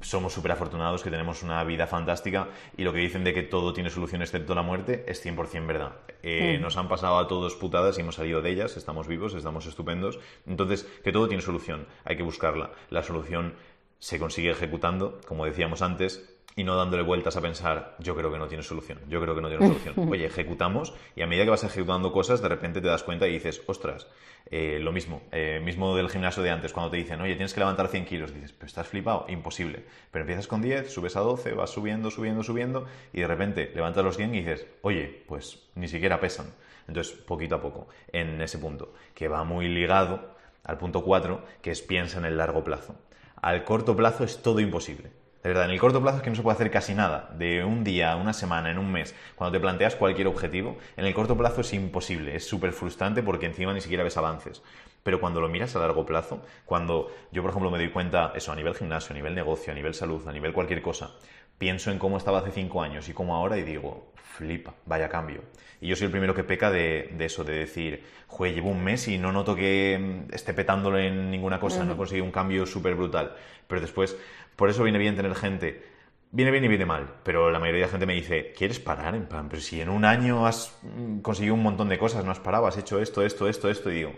somos 0.01 0.33
súper 0.33 0.53
afortunados, 0.53 1.03
que 1.03 1.11
tenemos 1.11 1.43
una 1.43 1.63
vida 1.65 1.87
fantástica 1.87 2.49
y 2.77 2.83
lo 2.83 2.93
que 2.93 2.99
dicen 3.01 3.23
de 3.23 3.33
que 3.33 3.43
todo 3.43 3.73
tiene 3.73 3.91
solución 3.91 4.23
excepto 4.23 4.55
la 4.55 4.63
muerte 4.63 5.05
es 5.07 5.25
100% 5.25 5.67
verdad. 5.67 5.93
Eh, 6.23 6.59
mm. 6.59 6.63
Nos 6.63 6.77
han 6.77 6.89
pasado 6.89 7.19
a 7.19 7.29
todos 7.29 7.55
putadas 7.55 7.97
y 7.99 8.01
hemos 8.01 8.17
salido 8.17 8.43
de 8.43 8.51
ellas, 8.51 8.77
estamos 8.77 9.07
vivos, 9.07 9.35
estamos 9.35 9.67
estupendos. 9.67 10.19
Entonces, 10.47 10.85
que 11.05 11.13
todo 11.13 11.29
tiene 11.29 11.43
solución, 11.43 11.87
hay 12.05 12.17
que 12.17 12.23
buscarla. 12.23 12.73
La 12.91 13.03
solución 13.03 13.55
se 13.99 14.19
consigue 14.19 14.51
ejecutando, 14.51 15.21
como 15.27 15.45
decíamos 15.45 15.83
antes, 15.83 16.36
y 16.59 16.65
no 16.65 16.75
dándole 16.75 17.03
vueltas 17.03 17.37
a 17.37 17.43
pensar, 17.43 17.95
yo 17.99 18.17
creo 18.17 18.33
que 18.33 18.39
no 18.39 18.49
tiene 18.49 18.63
solución, 18.63 18.99
yo 19.11 19.21
creo 19.21 19.35
que 19.35 19.43
no 19.43 19.49
tiene 19.49 19.67
solución. 19.67 19.95
Oye, 20.11 20.25
ejecutamos 20.25 20.95
y 21.15 21.21
a 21.21 21.27
medida 21.27 21.45
que 21.45 21.51
vas 21.51 21.65
ejecutando 21.65 22.11
cosas, 22.13 22.41
de 22.41 22.49
repente 22.49 22.81
te 22.81 22.89
das 22.89 23.03
cuenta 23.03 23.29
y 23.29 23.33
dices, 23.33 23.63
ostras, 23.67 24.07
eh, 24.51 24.79
lo 24.81 24.91
mismo, 24.91 25.21
eh, 25.33 25.61
mismo 25.63 25.95
del 25.95 26.09
gimnasio 26.09 26.43
de 26.43 26.49
antes, 26.49 26.73
cuando 26.73 26.91
te 26.91 26.97
dicen, 26.97 27.21
oye, 27.21 27.35
tienes 27.35 27.53
que 27.53 27.61
levantar 27.61 27.89
100 27.89 28.07
kilos, 28.07 28.33
dices, 28.33 28.55
pero 28.55 28.69
estás 28.69 28.89
flipado, 28.89 29.27
imposible. 29.29 29.85
Pero 30.11 30.23
empiezas 30.23 30.47
con 30.47 30.63
10, 30.63 30.91
subes 30.91 31.15
a 31.17 31.21
12, 31.21 31.53
vas 31.53 31.69
subiendo, 31.69 32.11
subiendo, 32.11 32.43
subiendo 32.43 32.87
y 33.13 33.21
de 33.21 33.27
repente 33.27 33.71
levantas 33.75 34.03
los 34.03 34.17
100 34.17 34.35
y 34.35 34.39
dices, 34.39 34.67
oye, 34.81 35.25
pues 35.29 35.69
ni 35.75 35.89
siquiera 35.89 36.21
pesan. 36.21 36.47
Entonces, 36.89 37.13
poquito 37.15 37.57
a 37.57 37.61
poco, 37.61 37.89
en 38.13 38.41
ese 38.41 38.59
punto, 38.59 38.95
que 39.15 39.29
va 39.29 39.45
muy 39.45 39.69
ligado 39.69 40.37
al 40.65 40.79
punto 40.79 41.05
4, 41.05 41.45
que 41.61 41.73
es 41.73 41.83
piensa 41.83 42.19
en 42.19 42.25
el 42.25 42.39
largo 42.39 42.65
plazo. 42.65 42.95
Al 43.43 43.65
corto 43.65 43.95
plazo 43.95 44.25
es 44.25 44.41
todo 44.43 44.61
imposible. 44.61 45.11
De 45.47 45.51
verdad, 45.51 45.67
en 45.67 45.71
el 45.71 45.79
corto 45.79 46.03
plazo 46.03 46.17
es 46.17 46.23
que 46.25 46.31
no 46.31 46.35
se 46.35 46.43
puede 46.43 46.57
hacer 46.57 46.73
casi 46.73 46.93
nada. 46.93 47.31
De 47.39 47.63
un 47.63 47.85
día, 47.85 48.17
una 48.17 48.33
semana, 48.33 48.69
en 48.69 48.79
un 48.79 48.91
mes, 48.91 49.15
cuando 49.37 49.57
te 49.57 49.61
planteas 49.61 49.95
cualquier 49.95 50.27
objetivo, 50.27 50.77
en 50.97 51.05
el 51.05 51.15
corto 51.15 51.37
plazo 51.37 51.61
es 51.61 51.73
imposible, 51.73 52.35
es 52.35 52.49
súper 52.49 52.73
frustrante 52.73 53.23
porque 53.23 53.47
encima 53.47 53.73
ni 53.73 53.81
siquiera 53.81 54.03
ves 54.03 54.17
avances. 54.17 54.61
Pero 55.05 55.21
cuando 55.21 55.41
lo 55.41 55.49
miras 55.49 55.77
a 55.77 55.79
largo 55.79 56.05
plazo, 56.05 56.45
cuando 56.65 57.13
yo, 57.31 57.43
por 57.43 57.53
ejemplo, 57.53 57.71
me 57.71 57.79
doy 57.79 57.91
cuenta, 57.91 58.33
eso, 58.35 58.51
a 58.51 58.57
nivel 58.57 58.75
gimnasio, 58.75 59.13
a 59.13 59.15
nivel 59.15 59.37
negocio, 59.37 59.73
a 59.73 59.77
nivel 59.77 59.95
salud, 59.95 60.27
a 60.27 60.33
nivel 60.33 60.53
cualquier 60.53 60.83
cosa, 60.83 61.13
pienso 61.59 61.93
en 61.93 62.01
cómo 62.01 62.17
estaba 62.17 62.41
hace 62.41 62.51
cinco 62.51 62.83
años 62.83 63.09
y 63.09 63.13
cómo 63.13 63.37
ahora 63.37 63.57
y 63.57 63.63
digo, 63.63 64.15
flipa, 64.17 64.75
vaya 64.85 65.09
cambio. 65.09 65.43
Y 65.81 65.87
yo 65.87 65.95
soy 65.95 66.07
el 66.07 66.11
primero 66.11 66.35
que 66.35 66.43
peca 66.43 66.73
de, 66.73 67.15
de 67.17 67.25
eso, 67.25 67.45
de 67.45 67.55
decir, 67.55 68.03
joder, 68.27 68.53
llevo 68.53 68.71
un 68.71 68.83
mes 68.83 69.07
y 69.07 69.17
no 69.17 69.31
noto 69.31 69.55
que 69.55 70.25
esté 70.33 70.55
petándolo 70.55 70.99
en 70.99 71.31
ninguna 71.31 71.61
cosa, 71.61 71.79
uh 71.79 71.83
-huh. 71.83 71.87
no 71.87 71.93
he 71.93 71.97
conseguido 71.97 72.25
un 72.25 72.33
cambio 72.33 72.67
súper 72.67 72.97
brutal. 72.97 73.37
Pero 73.69 73.81
después, 73.81 74.17
por 74.57 74.71
eso 74.71 74.83
viene 74.83 74.99
bien 74.99 75.17
tener 75.17 75.35
gente. 75.35 75.97
Viene 76.33 76.51
bien 76.51 76.65
y 76.65 76.69
viene 76.69 76.85
mal, 76.85 77.09
pero 77.23 77.51
la 77.51 77.59
mayoría 77.59 77.83
de 77.83 77.87
la 77.87 77.91
gente 77.93 78.07
me 78.07 78.15
dice, 78.15 78.53
¿quieres 78.53 78.81
parar? 78.81 79.15
En 79.15 79.27
plan, 79.27 79.49
pero 79.49 79.63
si 79.63 79.81
en 79.81 79.89
un 79.89 80.05
año 80.05 80.47
has 80.47 80.77
conseguido 81.23 81.55
un 81.55 81.63
montón 81.63 81.89
de 81.89 81.99
cosas, 81.99 82.25
no 82.25 82.33
has 82.33 82.41
parado, 82.41 82.67
has 82.67 82.77
hecho 82.77 83.01
esto, 83.01 83.23
esto, 83.23 83.49
esto, 83.49 83.71
esto, 83.71 83.91
y 83.91 83.95
digo, 83.95 84.13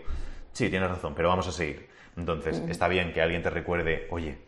sí, 0.51 0.69
tienes 0.69 0.89
razón, 0.89 1.13
pero 1.15 1.29
vamos 1.29 1.47
a 1.47 1.51
seguir. 1.51 1.87
Entonces, 2.17 2.61
está 2.67 2.87
bien 2.87 3.13
que 3.13 3.21
alguien 3.21 3.43
te 3.43 3.49
recuerde, 3.49 4.07
oye, 4.09 4.39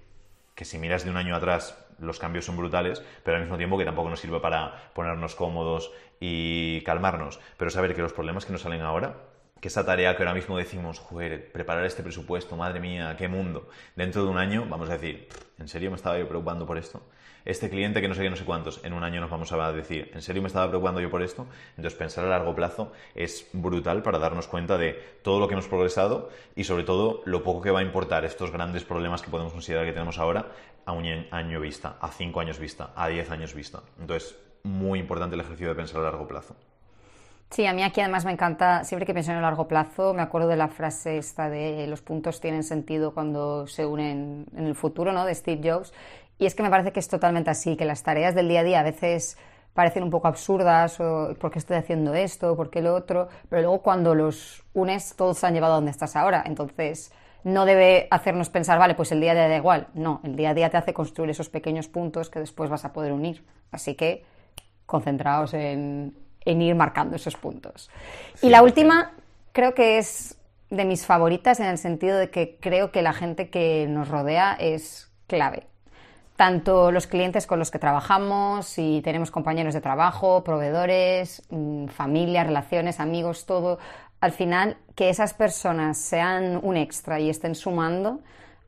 que 0.56 0.66
si 0.66 0.80
miras 0.80 1.06
de 1.06 1.12
un 1.12 1.18
año 1.18 1.36
atrás 1.36 1.78
los 2.00 2.20
cambios 2.20 2.46
son 2.46 2.58
brutales, 2.58 3.02
pero 3.24 3.38
al 3.38 3.44
mismo 3.44 3.58
tiempo 3.58 3.78
que 3.78 3.86
tampoco 3.86 4.10
nos 4.10 4.20
sirve 4.20 4.40
para 4.40 4.92
ponernos 4.94 5.36
cómodos 5.36 5.92
y 6.20 6.82
calmarnos. 6.82 7.40
Pero 7.58 7.72
saber 7.72 7.96
que 7.96 8.02
los 8.02 8.12
problemas 8.12 8.46
que 8.46 8.52
nos 8.52 8.62
salen 8.62 8.82
ahora, 8.82 9.18
que 9.62 9.68
esa 9.68 9.86
tarea 9.86 10.18
que 10.18 10.24
ahora 10.24 10.34
mismo 10.34 10.58
decimos, 10.58 11.00
joder, 11.00 11.52
preparar 11.52 11.86
este 11.86 12.02
presupuesto, 12.02 12.58
madre 12.58 12.80
mía, 12.80 13.16
qué 13.18 13.28
mundo, 13.28 13.70
dentro 13.96 14.24
de 14.24 14.30
un 14.30 14.40
año 14.40 14.66
vamos 14.68 14.90
a 14.90 14.94
decir, 14.94 15.30
¿en 15.60 15.68
serio 15.68 15.92
me 15.92 15.96
estaba 15.96 16.18
yo 16.18 16.28
preocupando 16.28 16.66
por 16.66 16.80
esto? 16.80 17.02
Este 17.46 17.70
cliente 17.70 18.02
que 18.02 18.08
no 18.08 18.16
sé 18.16 18.22
qué, 18.22 18.30
no 18.30 18.36
sé 18.36 18.44
cuántos, 18.44 18.84
en 18.84 18.94
un 18.94 19.04
año 19.04 19.22
nos 19.22 19.30
vamos 19.30 19.52
a 19.52 19.72
decir, 19.72 20.12
¿en 20.14 20.22
serio 20.22 20.42
me 20.42 20.48
estaba 20.48 20.68
preocupando 20.68 21.00
yo 21.00 21.12
por 21.12 21.22
esto? 21.22 21.48
Entonces 21.78 21.98
pensar 21.98 22.26
a 22.26 22.30
largo 22.30 22.56
plazo 22.56 22.92
es 23.14 23.48
brutal 23.54 24.02
para 24.02 24.18
darnos 24.18 24.48
cuenta 24.48 24.78
de 24.78 24.94
todo 25.24 25.40
lo 25.40 25.48
que 25.48 25.54
hemos 25.54 25.68
progresado 25.68 26.30
y 26.56 26.64
sobre 26.64 26.84
todo 26.84 27.22
lo 27.26 27.44
poco 27.44 27.62
que 27.62 27.72
va 27.72 27.80
a 27.80 27.84
importar 27.84 28.26
estos 28.26 28.52
grandes 28.52 28.84
problemas 28.84 29.22
que 29.22 29.30
podemos 29.30 29.54
considerar 29.54 29.86
que 29.86 29.94
tenemos 29.94 30.18
ahora 30.18 30.52
a 30.86 30.92
un 30.92 31.06
año 31.32 31.60
vista, 31.60 31.98
a 32.02 32.10
cinco 32.10 32.40
años 32.40 32.58
vista, 32.58 32.94
a 32.96 33.08
diez 33.08 33.30
años 33.30 33.54
vista. 33.54 33.82
Entonces, 34.00 34.36
muy 34.64 35.00
importante 35.00 35.36
el 35.36 35.42
ejercicio 35.42 35.70
de 35.70 35.76
pensar 35.76 36.02
a 36.02 36.04
largo 36.04 36.28
plazo. 36.28 36.56
Sí, 37.52 37.66
a 37.66 37.74
mí 37.74 37.84
aquí 37.84 38.00
además 38.00 38.24
me 38.24 38.32
encanta, 38.32 38.86
siempre 38.86 39.06
que 39.06 39.14
pienso 39.14 39.32
en 39.32 39.38
el 39.38 39.44
largo 39.44 39.68
plazo, 39.68 40.14
me 40.14 40.22
acuerdo 40.22 40.48
de 40.48 40.56
la 40.56 40.70
frase 40.70 41.18
esta 41.18 41.50
de 41.50 41.86
los 41.88 42.02
puntos 42.02 42.40
tienen 42.40 42.64
sentido 42.64 43.14
cuando 43.14 43.68
se 43.68 43.86
unen 43.86 44.46
en 44.56 44.66
el 44.68 44.74
futuro, 44.74 45.12
¿no? 45.12 45.26
De 45.26 45.36
Steve 45.36 45.70
Jobs. 45.70 45.92
Y 46.38 46.46
es 46.46 46.56
que 46.56 46.64
me 46.64 46.70
parece 46.70 46.94
que 46.94 47.02
es 47.02 47.10
totalmente 47.10 47.50
así, 47.50 47.76
que 47.76 47.84
las 47.84 48.04
tareas 48.04 48.36
del 48.36 48.48
día 48.48 48.62
a 48.62 48.64
día 48.64 48.80
a 48.80 48.84
veces 48.84 49.38
parecen 49.74 50.04
un 50.04 50.10
poco 50.10 50.30
absurdas, 50.30 51.02
o 51.02 51.36
¿por 51.38 51.52
qué 51.52 51.60
estoy 51.60 51.76
haciendo 51.76 52.14
esto? 52.14 52.56
¿Por 52.56 52.70
qué 52.70 52.82
lo 52.82 52.96
otro? 52.96 53.28
Pero 53.50 53.64
luego 53.64 53.82
cuando 53.82 54.16
los 54.16 54.64
unes, 54.74 55.14
todos 55.18 55.38
se 55.38 55.46
han 55.46 55.54
llevado 55.54 55.74
a 55.74 55.76
donde 55.76 55.92
estás 55.92 56.16
ahora. 56.16 56.44
Entonces, 56.46 57.12
no 57.44 57.66
debe 57.66 58.08
hacernos 58.12 58.50
pensar, 58.50 58.80
vale, 58.80 58.96
pues 58.96 59.12
el 59.12 59.20
día 59.20 59.34
a 59.34 59.36
día 59.36 59.50
da 59.50 59.58
igual. 59.58 59.88
No, 59.94 60.22
el 60.24 60.38
día 60.38 60.52
a 60.52 60.54
día 60.54 60.70
te 60.70 60.78
hace 60.78 60.94
construir 60.94 61.32
esos 61.32 61.50
pequeños 61.50 61.90
puntos 61.90 62.30
que 62.30 62.40
después 62.40 62.70
vas 62.70 62.86
a 62.86 62.94
poder 62.94 63.12
unir. 63.12 63.44
Así 63.72 63.96
que 63.96 64.24
concentraos 64.86 65.54
en, 65.54 66.16
ir 66.46 66.76
marcando 66.76 67.16
esos 67.16 67.36
puntos. 67.36 67.90
y 68.42 68.50
la 68.50 68.64
última, 68.64 69.14
creo 69.52 69.74
que 69.74 69.98
es 69.98 70.38
de 70.70 70.86
mis 70.86 71.06
favoritas 71.06 71.60
en 71.60 71.68
el 71.68 71.78
sentido 71.78 72.18
de 72.18 72.30
que 72.30 72.58
creo 72.60 72.92
que 72.92 73.02
la 73.02 73.14
gente 73.14 73.50
que 73.50 73.88
nos 73.88 74.08
rodea 74.08 74.54
es 74.54 75.12
clave. 75.28 75.68
Tanto 76.38 76.92
los 76.92 77.08
clientes 77.08 77.46
con 77.46 77.60
los 77.60 77.70
que 77.70 77.78
trabajamos, 77.78 78.66
si 78.66 79.02
tenemos 79.04 79.30
compañeros 79.30 79.74
de 79.74 79.82
trabajo, 79.82 80.44
proveedores, 80.44 81.44
mm, 81.50 81.88
familia, 81.88 82.44
relaciones, 82.44 83.00
amigos, 83.00 83.46
todo 83.46 83.78
al 84.22 84.32
final 84.32 84.78
que 84.96 85.10
esas 85.10 85.34
personas 85.34 85.98
sean 85.98 86.60
un 86.64 86.78
extra 86.78 87.20
y 87.20 87.30
estén 87.30 87.56
sumando 87.56 88.22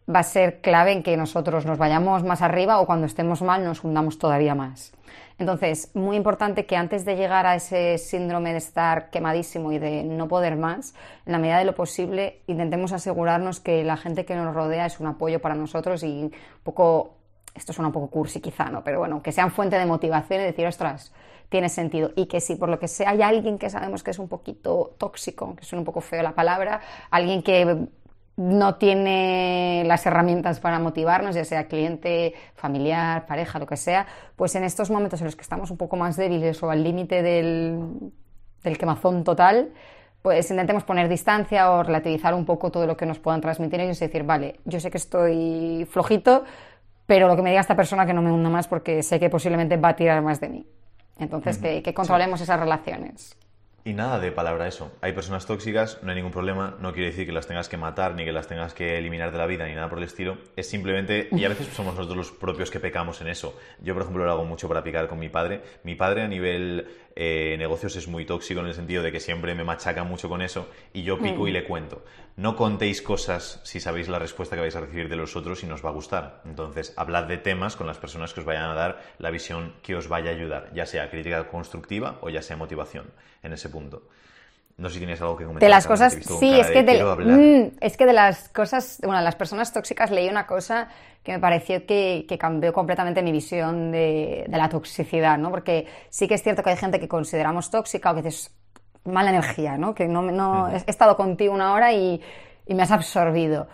va 0.10 0.20
a 0.20 0.24
ser 0.24 0.62
clave 0.62 0.92
en 0.92 1.04
que 1.04 1.16
nosotros 1.18 1.66
nos 1.66 1.78
vayamos 1.78 2.24
más 2.24 2.42
arriba 2.42 2.80
o 2.80 2.86
cuando 2.86 3.06
estemos 3.06 3.42
mal 3.42 3.64
nos 3.64 3.84
hundamos 3.84 4.18
todavía 4.18 4.56
más. 4.56 4.94
Entonces, 5.40 5.92
muy 5.96 6.16
importante 6.16 6.66
que 6.66 6.76
antes 6.76 7.06
de 7.06 7.16
llegar 7.16 7.46
a 7.46 7.56
ese 7.56 7.98
síndrome 7.98 8.52
de 8.52 8.60
estar 8.60 9.10
quemadísimo 9.10 9.72
y 9.72 9.80
de 9.80 10.04
no 10.04 10.28
poder 10.28 10.56
más, 10.56 10.94
en 11.26 11.32
la 11.32 11.40
medida 11.40 11.58
de 11.58 11.66
lo 11.66 11.74
posible, 11.74 12.42
intentemos 12.48 12.92
asegurarnos 12.92 13.60
que 13.60 13.84
la 13.84 13.98
gente 13.98 14.26
que 14.26 14.36
nos 14.36 14.54
rodea 14.54 14.86
es 14.86 15.00
un 15.00 15.08
apoyo 15.08 15.42
para 15.42 15.56
nosotros 15.56 16.04
y 16.04 16.24
un 16.24 16.34
poco, 16.64 17.16
esto 17.56 17.74
suena 17.74 17.88
un 17.88 17.94
poco 17.94 18.08
cursi 18.10 18.42
quizá, 18.42 18.66
¿no? 18.66 18.84
Pero 18.84 19.00
bueno, 19.00 19.24
que 19.24 19.32
sean 19.32 19.52
fuente 19.52 19.78
de 19.78 19.86
motivación 19.86 20.42
y 20.42 20.46
decir, 20.46 20.68
ostras, 20.68 21.12
tiene 21.50 21.70
sentido. 21.70 22.12
Y 22.16 22.28
que 22.28 22.40
si 22.40 22.56
por 22.56 22.70
lo 22.70 22.80
que 22.80 22.88
sea 22.88 23.10
hay 23.12 23.22
alguien 23.22 23.58
que 23.58 23.70
sabemos 23.70 24.04
que 24.04 24.12
es 24.12 24.20
un 24.20 24.28
poquito 24.28 24.96
tóxico, 24.98 25.56
que 25.56 25.66
suena 25.66 25.82
un 25.82 25.86
poco 25.86 26.02
feo 26.02 26.22
la 26.22 26.34
palabra, 26.34 26.82
alguien 27.10 27.42
que 27.42 27.88
no 28.36 28.76
tiene 28.76 29.84
las 29.86 30.06
herramientas 30.06 30.60
para 30.60 30.80
motivarnos, 30.80 31.36
ya 31.36 31.46
sea 31.46 31.68
cliente, 31.68 32.34
familiar, 32.56 33.26
pareja, 33.26 33.60
lo 33.60 33.68
que 33.68 33.78
sea, 33.78 34.08
pues 34.36 34.56
en 34.56 34.64
estos 34.64 34.90
momentos 34.90 35.22
en 35.22 35.26
los 35.26 35.36
que 35.36 35.44
estamos 35.44 35.70
un 35.70 35.78
poco 35.78 35.96
más 35.96 36.16
débiles 36.16 36.62
o 36.64 36.72
al 36.72 36.84
límite 36.84 37.22
del, 37.22 38.12
del 38.64 38.78
quemazón 38.78 39.24
total, 39.24 39.72
pues 40.24 40.50
intentemos 40.50 40.84
poner 40.84 41.10
distancia 41.10 41.70
o 41.72 41.84
relativizar 41.84 42.34
un 42.34 42.46
poco 42.46 42.72
todo 42.72 42.88
lo 42.88 42.98
que 42.98 43.06
nos 43.06 43.20
puedan 43.20 43.42
transmitir 43.42 43.82
ellos 43.82 44.02
y 44.02 44.06
decir, 44.06 44.24
vale, 44.24 44.62
yo 44.66 44.80
sé 44.80 44.90
que 44.90 44.98
estoy 44.98 45.86
flojito, 45.92 46.46
pero 47.06 47.28
lo 47.28 47.36
que 47.36 47.42
me 47.42 47.50
diga 47.50 47.62
esta 47.62 47.76
persona 47.76 48.06
que 48.06 48.14
no 48.14 48.22
me 48.22 48.32
hunda 48.32 48.50
más 48.50 48.68
porque 48.68 49.04
sé 49.04 49.20
que 49.20 49.30
posiblemente 49.30 49.78
va 49.78 49.90
a 49.90 49.96
tirar 49.96 50.22
más 50.22 50.40
de 50.40 50.50
mí. 50.50 50.68
Entonces, 51.20 51.58
que, 51.58 51.94
controlemos 51.94 52.42
esas 52.42 52.60
relaciones. 52.60 53.38
Y 53.86 53.94
nada 53.94 54.18
de 54.18 54.32
palabra 54.32 54.66
eso. 54.66 54.94
Hay 55.02 55.12
personas 55.12 55.46
tóxicas, 55.46 56.00
no 56.04 56.10
hay 56.10 56.16
ningún 56.16 56.32
problema. 56.32 56.78
No 56.80 56.94
quiere 56.94 57.10
decir 57.10 57.26
que 57.26 57.34
las 57.34 57.48
tengas 57.48 57.68
que 57.68 57.76
matar, 57.76 58.16
ni 58.16 58.24
que 58.24 58.32
las 58.32 58.48
tengas 58.48 58.74
que 58.74 58.98
eliminar 58.98 59.34
de 59.34 59.38
la 59.38 59.46
vida, 59.46 59.66
ni 59.68 59.76
nada 59.76 59.90
por 59.90 59.98
el 59.98 60.06
estilo. 60.06 60.38
Es 60.56 60.70
simplemente, 60.70 61.28
y 61.34 61.44
a 61.44 61.50
veces 61.50 61.68
somos 61.68 61.94
nosotros 61.94 62.16
los 62.16 62.32
propios 62.32 62.72
que 62.72 62.80
pecamos 62.80 63.20
en 63.20 63.28
eso. 63.28 63.60
Yo, 63.82 63.94
por 63.94 64.04
ejemplo, 64.04 64.24
lo 64.24 64.32
hago 64.32 64.46
mucho 64.46 64.70
para 64.70 64.86
picar 64.86 65.10
con 65.10 65.20
mi 65.20 65.28
padre. 65.28 65.62
Mi 65.84 65.96
padre 65.96 66.22
a 66.22 66.30
nivel 66.30 66.88
eh, 67.16 67.56
negocios 67.58 67.96
es 67.96 68.08
muy 68.08 68.26
tóxico 68.26 68.62
en 68.62 68.68
el 68.68 68.74
sentido 68.74 69.04
de 69.04 69.12
que 69.12 69.20
siempre 69.20 69.54
me 69.56 69.64
machaca 69.64 70.04
mucho 70.04 70.30
con 70.30 70.42
eso 70.42 70.70
y 70.94 71.04
yo 71.04 71.20
pico 71.20 71.48
y 71.48 71.52
mm. 71.52 71.54
le 71.54 71.64
cuento. 71.66 72.04
No 72.36 72.56
contéis 72.56 73.02
cosas 73.02 73.62
si 73.64 73.80
sabéis 73.80 74.10
la 74.10 74.20
respuesta 74.20 74.56
que 74.56 74.62
vais 74.62 74.76
a 74.76 74.82
recibir 74.82 75.10
de 75.10 75.16
los 75.16 75.36
otros 75.36 75.64
y 75.64 75.68
nos 75.68 75.86
va 75.86 75.90
a 75.90 75.94
gustar. 75.94 76.42
Entonces, 76.46 76.94
hablad 76.98 77.26
de 77.26 77.38
temas 77.38 77.76
con 77.76 77.86
las 77.86 77.98
personas 77.98 78.34
que 78.34 78.40
os 78.40 78.46
vayan 78.46 78.70
a 78.70 78.74
dar 78.74 79.02
la 79.20 79.30
visión 79.30 79.74
que 79.84 79.96
os 79.96 80.08
vaya 80.08 80.32
a 80.32 80.34
ayudar, 80.34 80.72
ya 80.74 80.86
sea 80.86 81.10
crítica 81.10 81.48
constructiva 81.48 82.18
o 82.22 82.30
ya 82.30 82.42
sea 82.42 82.58
motivación 82.58 83.12
en 83.44 83.54
ese 83.54 83.70
punto. 83.70 84.08
No 84.78 84.90
sé 84.90 84.96
si 84.96 85.00
tienes 85.00 85.22
algo 85.22 85.38
que 85.38 85.46
comentar. 85.46 85.62
De 85.62 85.70
las 85.70 85.86
cosas, 85.86 86.14
sí, 86.14 86.60
es 86.60 86.70
que, 86.72 86.84
de, 86.84 87.04
mm, 87.04 87.78
es 87.80 87.96
que 87.96 88.06
de 88.06 88.14
las 88.14 88.50
cosas, 88.50 89.00
bueno, 89.04 89.22
las 89.22 89.36
personas 89.36 89.72
tóxicas 89.72 90.10
leí 90.10 90.28
una 90.28 90.48
cosa 90.48 90.90
que 91.22 91.32
me 91.32 91.40
pareció 91.40 91.86
que, 91.86 92.26
cambió 92.40 92.74
completamente 92.74 93.22
mi 93.22 93.32
visión 93.32 93.92
de, 93.92 94.46
la 94.50 94.70
toxicidad, 94.70 95.38
¿no? 95.38 95.52
Porque 95.52 95.88
sí 96.10 96.28
que 96.28 96.34
es 96.34 96.44
cierto 96.44 96.64
que 96.64 96.72
hay 96.72 96.78
gente 96.78 97.00
que 97.00 97.08
consideramos 97.08 97.70
tóxica 97.70 98.12
o 98.12 98.16
que 98.16 98.24
dices 98.24 98.52
mala 99.06 99.30
energía, 99.30 99.78
¿no? 99.78 99.94
Que 99.94 100.08
no, 100.08 100.24
no 100.24 100.70
he 100.70 100.84
estado 100.88 101.16
contigo 101.16 101.54
una 101.54 101.74
hora 101.74 101.94
y, 101.94 102.20
y 102.66 102.74
me 102.74 102.84
has 102.84 102.92
absorbido. 102.92 103.68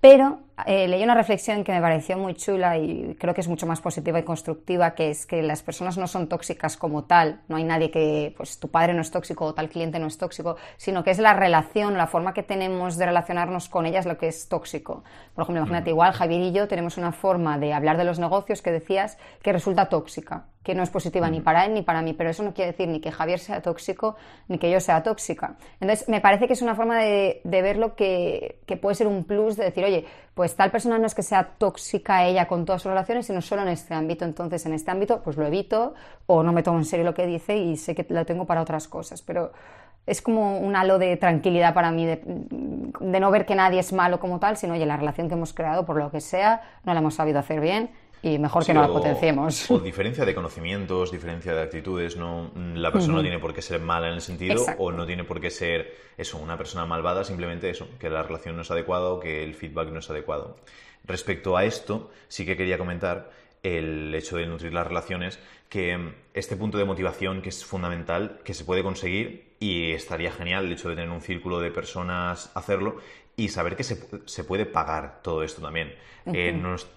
Pero 0.00 0.40
eh, 0.66 0.86
leí 0.86 1.02
una 1.02 1.14
reflexión 1.14 1.64
que 1.64 1.72
me 1.72 1.80
pareció 1.80 2.16
muy 2.18 2.34
chula 2.34 2.76
y 2.78 3.16
creo 3.18 3.34
que 3.34 3.40
es 3.40 3.48
mucho 3.48 3.66
más 3.66 3.80
positiva 3.80 4.18
y 4.18 4.22
constructiva, 4.22 4.94
que 4.94 5.10
es 5.10 5.26
que 5.26 5.42
las 5.42 5.62
personas 5.62 5.96
no 5.96 6.06
son 6.06 6.28
tóxicas 6.28 6.76
como 6.76 7.04
tal, 7.04 7.40
no 7.48 7.56
hay 7.56 7.64
nadie 7.64 7.90
que, 7.90 8.34
pues 8.36 8.58
tu 8.58 8.68
padre 8.68 8.92
no 8.92 9.00
es 9.00 9.10
tóxico 9.10 9.46
o 9.46 9.54
tal 9.54 9.68
cliente 9.68 9.98
no 9.98 10.06
es 10.06 10.18
tóxico, 10.18 10.56
sino 10.76 11.02
que 11.02 11.10
es 11.10 11.18
la 11.18 11.32
relación, 11.32 11.96
la 11.96 12.06
forma 12.06 12.34
que 12.34 12.42
tenemos 12.42 12.96
de 12.96 13.06
relacionarnos 13.06 13.68
con 13.68 13.86
ellas 13.86 14.06
lo 14.06 14.18
que 14.18 14.28
es 14.28 14.48
tóxico. 14.48 15.04
Por 15.34 15.42
ejemplo, 15.42 15.62
imagínate, 15.62 15.90
igual 15.90 16.12
Javier 16.12 16.42
y 16.42 16.52
yo 16.52 16.68
tenemos 16.68 16.98
una 16.98 17.12
forma 17.12 17.58
de 17.58 17.72
hablar 17.72 17.96
de 17.96 18.04
los 18.04 18.18
negocios 18.18 18.62
que 18.62 18.72
decías 18.72 19.18
que 19.42 19.52
resulta 19.52 19.88
tóxica 19.88 20.46
que 20.62 20.74
no 20.74 20.82
es 20.82 20.90
positiva 20.90 21.28
ni 21.28 21.40
para 21.40 21.64
él 21.66 21.74
ni 21.74 21.82
para 21.82 22.02
mí, 22.02 22.12
pero 22.12 22.30
eso 22.30 22.42
no 22.42 22.54
quiere 22.54 22.72
decir 22.72 22.88
ni 22.88 23.00
que 23.00 23.10
Javier 23.10 23.38
sea 23.38 23.62
tóxico 23.62 24.16
ni 24.48 24.58
que 24.58 24.70
yo 24.70 24.80
sea 24.80 25.02
tóxica. 25.02 25.56
Entonces, 25.80 26.08
me 26.08 26.20
parece 26.20 26.46
que 26.46 26.52
es 26.52 26.62
una 26.62 26.74
forma 26.74 27.00
de, 27.00 27.40
de 27.44 27.62
verlo 27.62 27.94
que, 27.96 28.60
que, 28.66 28.76
puede 28.76 28.94
ser 28.94 29.06
un 29.06 29.24
plus 29.24 29.56
de 29.56 29.64
decir, 29.64 29.84
oye, 29.84 30.06
pues 30.34 30.56
tal 30.56 30.70
persona 30.70 30.98
no 30.98 31.06
es 31.06 31.14
que 31.14 31.22
sea 31.22 31.44
tóxica 31.58 32.24
ella 32.24 32.48
con 32.48 32.64
todas 32.64 32.82
sus 32.82 32.90
relaciones, 32.90 33.26
sino 33.26 33.42
solo 33.42 33.62
en 33.62 33.68
este 33.68 33.94
ámbito. 33.94 34.24
Entonces, 34.24 34.64
en 34.64 34.72
este 34.72 34.90
ámbito, 34.90 35.22
pues 35.22 35.36
lo 35.36 35.46
evito 35.46 35.94
o 36.26 36.42
no 36.42 36.52
me 36.52 36.62
tomo 36.62 36.78
en 36.78 36.84
serio 36.84 37.04
lo 37.04 37.14
que 37.14 37.26
dice 37.26 37.56
y 37.56 37.76
sé 37.76 37.94
que 37.94 38.06
lo 38.08 38.24
tengo 38.24 38.46
para 38.46 38.62
otras 38.62 38.88
cosas, 38.88 39.20
pero 39.20 39.52
es 40.06 40.22
como 40.22 40.58
un 40.58 40.74
halo 40.74 40.98
de 40.98 41.16
tranquilidad 41.16 41.74
para 41.74 41.92
mí, 41.92 42.06
de, 42.06 42.20
no 43.00 43.30
ver 43.30 43.46
que 43.46 43.54
nadie 43.54 43.78
es 43.80 43.92
malo 43.92 44.18
como 44.18 44.40
tal, 44.40 44.56
sino, 44.56 44.74
oye, 44.74 44.86
la 44.86 44.96
relación 44.96 45.28
que 45.28 45.34
hemos 45.34 45.52
creado, 45.52 45.86
por 45.86 45.96
lo 45.96 46.10
que 46.10 46.20
sea, 46.20 46.62
no 46.84 46.92
la 46.92 47.00
hemos 47.00 47.14
sabido 47.14 47.38
hacer 47.38 47.60
bien 47.60 47.90
y 48.22 48.38
mejor 48.38 48.64
que 48.64 48.72
no 48.72 48.82
la 48.82 48.88
potenciemos. 48.88 49.68
O 49.70 49.80
diferencia 49.80 50.24
de 50.24 50.34
conocimientos, 50.34 51.10
diferencia 51.10 51.54
de 51.54 51.62
actitudes, 51.62 52.16
no 52.16 52.52
la 52.54 52.92
persona 52.92 53.14
no 53.14 53.22
tiene 53.22 53.40
por 53.40 53.52
qué 53.52 53.60
ser 53.60 53.80
mala 53.80 54.08
en 54.08 54.14
el 54.14 54.20
sentido 54.20 54.64
o 54.78 54.92
no 54.92 55.04
tiene 55.04 55.24
por 55.24 55.40
qué 55.40 55.50
ser 55.50 55.92
eso, 56.16 56.38
una 56.38 56.56
persona 56.56 56.86
malvada, 56.86 57.24
simplemente 57.24 57.68
eso, 57.68 57.88
que 57.98 58.08
la 58.08 58.22
relación 58.22 58.54
no 58.54 58.62
es 58.62 58.70
adecuada 58.70 59.10
o 59.10 59.18
que 59.18 59.42
el 59.42 59.54
feedback 59.54 59.88
no 59.88 59.98
es 59.98 60.08
adecuado. 60.08 60.56
Respecto 61.04 61.56
a 61.56 61.64
esto, 61.64 62.10
sí 62.28 62.46
que 62.46 62.56
quería 62.56 62.78
comentar 62.78 63.30
el 63.62 64.14
hecho 64.14 64.36
de 64.36 64.46
nutrir 64.46 64.72
las 64.72 64.86
relaciones, 64.86 65.38
que 65.68 66.14
este 66.34 66.56
punto 66.56 66.78
de 66.78 66.84
motivación 66.84 67.42
que 67.42 67.48
es 67.48 67.64
fundamental, 67.64 68.40
que 68.44 68.54
se 68.54 68.64
puede 68.64 68.82
conseguir 68.82 69.52
y 69.60 69.92
estaría 69.92 70.32
genial 70.32 70.66
el 70.66 70.72
hecho 70.72 70.88
de 70.88 70.96
tener 70.96 71.10
un 71.10 71.20
círculo 71.20 71.60
de 71.60 71.70
personas 71.70 72.50
hacerlo 72.54 72.96
y 73.36 73.48
saber 73.48 73.76
que 73.76 73.84
se, 73.84 74.08
se 74.26 74.44
puede 74.44 74.66
pagar 74.66 75.22
todo 75.22 75.42
esto 75.42 75.62
también. 75.62 75.94
Eh, 76.26 76.52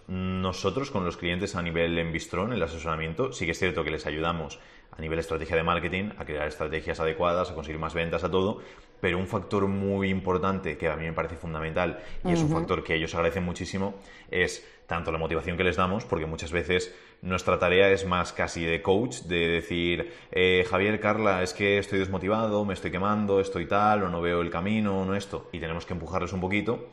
nosotros 0.07 0.91
con 0.91 1.05
los 1.05 1.17
clientes 1.17 1.55
a 1.55 1.61
nivel 1.61 1.97
en 1.97 2.11
Bistron, 2.11 2.53
el 2.53 2.61
asesoramiento, 2.61 3.31
sí 3.31 3.45
que 3.45 3.51
es 3.51 3.59
cierto 3.59 3.83
que 3.83 3.91
les 3.91 4.05
ayudamos 4.05 4.59
a 4.91 5.01
nivel 5.01 5.19
estrategia 5.19 5.55
de 5.55 5.63
marketing, 5.63 6.11
a 6.17 6.25
crear 6.25 6.47
estrategias 6.47 6.99
adecuadas, 6.99 7.49
a 7.49 7.55
conseguir 7.55 7.79
más 7.79 7.93
ventas, 7.93 8.23
a 8.23 8.31
todo, 8.31 8.61
pero 9.05 9.19
un 9.19 9.27
factor 9.27 9.67
muy 9.67 10.09
importante 10.09 10.79
que 10.79 10.89
a 10.89 10.95
mí 10.95 11.05
me 11.05 11.13
parece 11.13 11.35
fundamental 11.35 11.99
y 12.23 12.31
es 12.31 12.41
un 12.41 12.49
factor 12.49 12.83
que 12.83 12.95
ellos 12.95 13.13
agradecen 13.13 13.43
muchísimo 13.43 13.99
es 14.31 14.67
tanto 14.87 15.11
la 15.11 15.19
motivación 15.19 15.57
que 15.57 15.63
les 15.63 15.75
damos, 15.75 16.05
porque 16.05 16.25
muchas 16.25 16.51
veces 16.51 16.91
nuestra 17.21 17.59
tarea 17.59 17.91
es 17.91 18.03
más 18.07 18.33
casi 18.33 18.65
de 18.65 18.81
coach, 18.81 19.17
de 19.25 19.47
decir, 19.47 20.11
eh, 20.31 20.65
Javier, 20.67 20.99
Carla, 20.99 21.43
es 21.43 21.53
que 21.53 21.77
estoy 21.77 21.99
desmotivado, 21.99 22.65
me 22.65 22.73
estoy 22.73 22.89
quemando, 22.89 23.39
estoy 23.39 23.67
tal, 23.67 24.01
o 24.01 24.09
no 24.09 24.21
veo 24.21 24.41
el 24.41 24.49
camino, 24.49 25.01
o 25.01 25.05
no 25.05 25.13
esto, 25.13 25.49
y 25.53 25.59
tenemos 25.59 25.85
que 25.85 25.93
empujarles 25.93 26.33
un 26.33 26.41
poquito. 26.41 26.89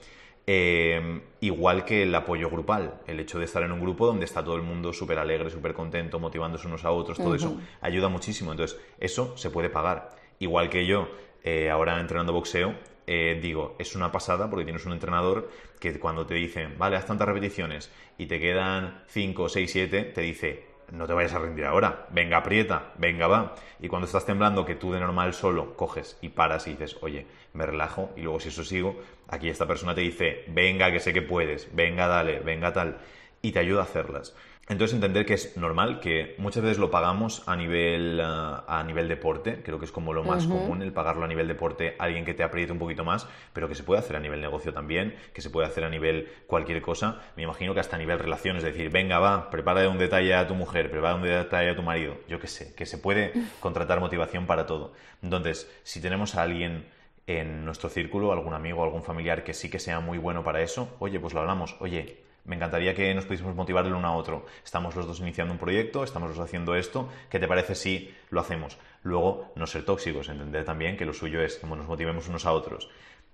Eh, 0.47 1.23
igual 1.41 1.87
que 1.87 2.03
el 2.03 2.15
apoyo 2.15 2.51
grupal, 2.51 3.01
el 3.07 3.21
hecho 3.21 3.39
de 3.39 3.47
estar 3.47 3.63
en 3.63 3.73
un 3.73 3.81
grupo 3.81 4.07
donde 4.07 4.27
está 4.27 4.45
todo 4.45 4.57
el 4.57 4.63
mundo 4.63 4.93
súper 4.93 5.19
alegre, 5.19 5.49
súper 5.49 5.73
contento, 5.73 6.21
motivándose 6.21 6.67
unos 6.67 6.85
a 6.85 6.91
otros, 6.91 7.17
todo 7.17 7.35
eso 7.35 7.57
ayuda 7.81 8.11
muchísimo. 8.11 8.51
Entonces, 8.51 8.79
eso 9.01 9.35
se 9.39 9.49
puede 9.49 9.71
pagar. 9.71 10.11
Igual 10.41 10.69
que 10.69 10.85
yo, 10.85 11.09
eh, 11.45 11.71
ahora 11.71 12.01
entrenando 12.01 12.33
boxeo, 12.33 12.75
eh, 13.07 13.39
digo, 13.43 13.77
es 13.79 13.97
una 13.97 14.13
pasada 14.13 14.49
porque 14.49 14.65
tienes 14.65 14.87
un 14.87 14.93
entrenador 14.93 15.51
que 15.81 15.99
cuando 15.99 16.27
te 16.27 16.35
dice, 16.35 16.69
vale, 16.79 16.97
haz 16.97 17.07
tantas 17.07 17.27
repeticiones 17.27 17.91
y 18.17 18.27
te 18.27 18.39
quedan 18.39 19.03
5, 19.09 19.49
6, 19.49 19.71
7, 19.71 20.03
te 20.15 20.21
dice, 20.21 20.67
no 20.93 21.07
te 21.07 21.13
vayas 21.13 21.33
a 21.33 21.39
rendir 21.39 21.65
ahora, 21.65 22.07
venga, 22.11 22.37
aprieta, 22.37 22.93
venga, 22.99 23.27
va. 23.27 23.55
Y 23.81 23.89
cuando 23.89 24.07
estás 24.07 24.27
temblando, 24.27 24.65
que 24.65 24.77
tú 24.77 24.93
de 24.93 25.01
normal 25.01 25.35
solo 25.35 25.75
coges 25.77 26.19
y 26.21 26.29
paras 26.29 26.67
y 26.67 26.73
dices, 26.73 26.97
oye, 27.01 27.27
me 27.55 27.67
relajo, 27.67 28.11
y 28.17 28.23
luego 28.23 28.41
si 28.41 28.49
eso 28.51 28.63
sigo, 28.63 29.01
aquí 29.29 29.49
esta 29.49 29.67
persona 29.67 29.95
te 29.95 30.03
dice, 30.03 30.45
venga, 30.49 30.93
que 30.93 31.01
sé 31.01 31.13
que 31.13 31.23
puedes, 31.23 31.75
venga, 31.75 32.07
dale, 32.07 32.41
venga, 32.41 32.73
tal, 32.73 32.99
y 33.41 33.53
te 33.53 33.59
ayuda 33.59 33.81
a 33.81 33.85
hacerlas. 33.85 34.37
Entonces 34.69 34.95
entender 34.95 35.27
que 35.27 35.35
es 35.35 35.57
normal, 35.57 35.99
que 35.99 36.37
muchas 36.39 36.63
veces 36.63 36.79
lo 36.79 36.91
pagamos 36.91 37.43
a 37.47 37.57
nivel, 37.57 38.21
eh, 38.21 38.23
a 38.25 38.85
nivel 38.87 39.09
deporte, 39.09 39.61
creo 39.63 39.81
que 39.81 39.87
es 39.87 39.93
como 39.93 40.13
lo 40.13 40.23
más 40.23 40.47
común 40.47 40.83
el 40.83 40.93
pagarlo 40.93 41.25
a 41.25 41.29
nivel 41.29 41.49
deporte 41.49 41.97
a 41.99 42.05
alguien 42.05 42.25
que 42.25 42.33
te 42.33 42.45
apriete 42.45 42.71
un 42.71 42.79
poquito 42.79 43.05
más, 43.05 43.27
pero 43.53 43.69
que 43.69 43.75
se 43.75 43.83
puede 43.83 43.99
hacer 43.99 44.15
a 44.15 44.21
nivel 44.21 44.41
negocio 44.41 44.73
también, 44.73 45.17
que 45.35 45.43
se 45.43 45.51
puede 45.51 45.67
hacer 45.67 45.83
a 45.83 45.91
nivel 45.91 46.29
cualquier 46.47 46.81
cosa. 46.81 47.21
Me 47.37 47.43
imagino 47.43 47.75
que 47.75 47.81
hasta 47.81 47.97
a 47.97 47.99
nivel 47.99 48.21
relaciones, 48.21 48.63
es 48.63 48.73
decir, 48.73 48.91
venga, 48.91 49.19
va, 49.19 49.51
prepara 49.51 49.89
un 49.89 49.99
detalle 49.99 50.33
a 50.33 50.47
tu 50.47 50.55
mujer, 50.55 50.91
prepara 50.91 51.17
un 51.17 51.23
detalle 51.23 51.71
a 51.71 51.77
tu 51.77 51.83
marido, 51.83 52.17
yo 52.29 52.39
qué 52.39 52.47
sé, 52.47 52.73
que 52.75 52.87
se 52.87 52.99
puede 52.99 53.33
contratar 53.61 53.99
motivación 53.99 54.47
para 54.47 54.65
todo. 54.67 54.93
Entonces, 55.23 55.69
si 55.83 56.01
tenemos 56.01 56.37
a 56.37 56.43
alguien 56.43 56.87
en 57.27 57.65
nuestro 57.65 57.89
círculo, 57.89 58.33
algún 58.33 58.55
amigo, 58.55 58.85
algún 58.85 59.03
familiar 59.03 59.43
que 59.43 59.55
sí 59.55 59.69
que 59.69 59.81
sea 59.81 59.99
muy 59.99 60.19
bueno 60.19 60.45
para 60.45 60.63
eso, 60.63 60.97
oye, 61.01 61.19
pues 61.19 61.35
lo 61.35 61.41
hablamos, 61.41 61.77
oye, 61.81 62.23
me 62.45 62.57
encantaría 62.57 62.95
que 62.95 63.15
nos 63.15 63.25
pudiésemos 63.25 63.55
motivar 63.55 63.87
el 63.87 63.95
uno 63.95 64.09
a 64.09 64.17
otro. 64.17 64.47
Estamos 64.65 64.97
los 64.97 65.07
dos 65.07 65.21
iniciando 65.21 65.53
un 65.53 65.59
proyecto, 65.59 66.03
estamos 66.03 66.31
los 66.31 66.39
dos 66.39 66.47
haciendo 66.47 66.75
esto. 66.75 67.09
¿Qué 67.31 67.39
te 67.39 67.47
parece 67.47 67.75
si 67.75 68.13
lo 68.31 68.41
hacemos? 68.41 68.79
Luego, 69.03 69.53
no 69.55 69.67
ser 69.67 69.85
tóxicos, 69.85 70.29
entender 70.29 70.65
también 70.65 70.97
que 70.97 71.05
lo 71.05 71.13
suyo 71.13 71.41
es 71.41 71.57
que 71.57 71.67
nos 71.67 71.87
motivemos 71.87 72.29
unos 72.29 72.45
a 72.47 72.53
otros. 72.53 72.89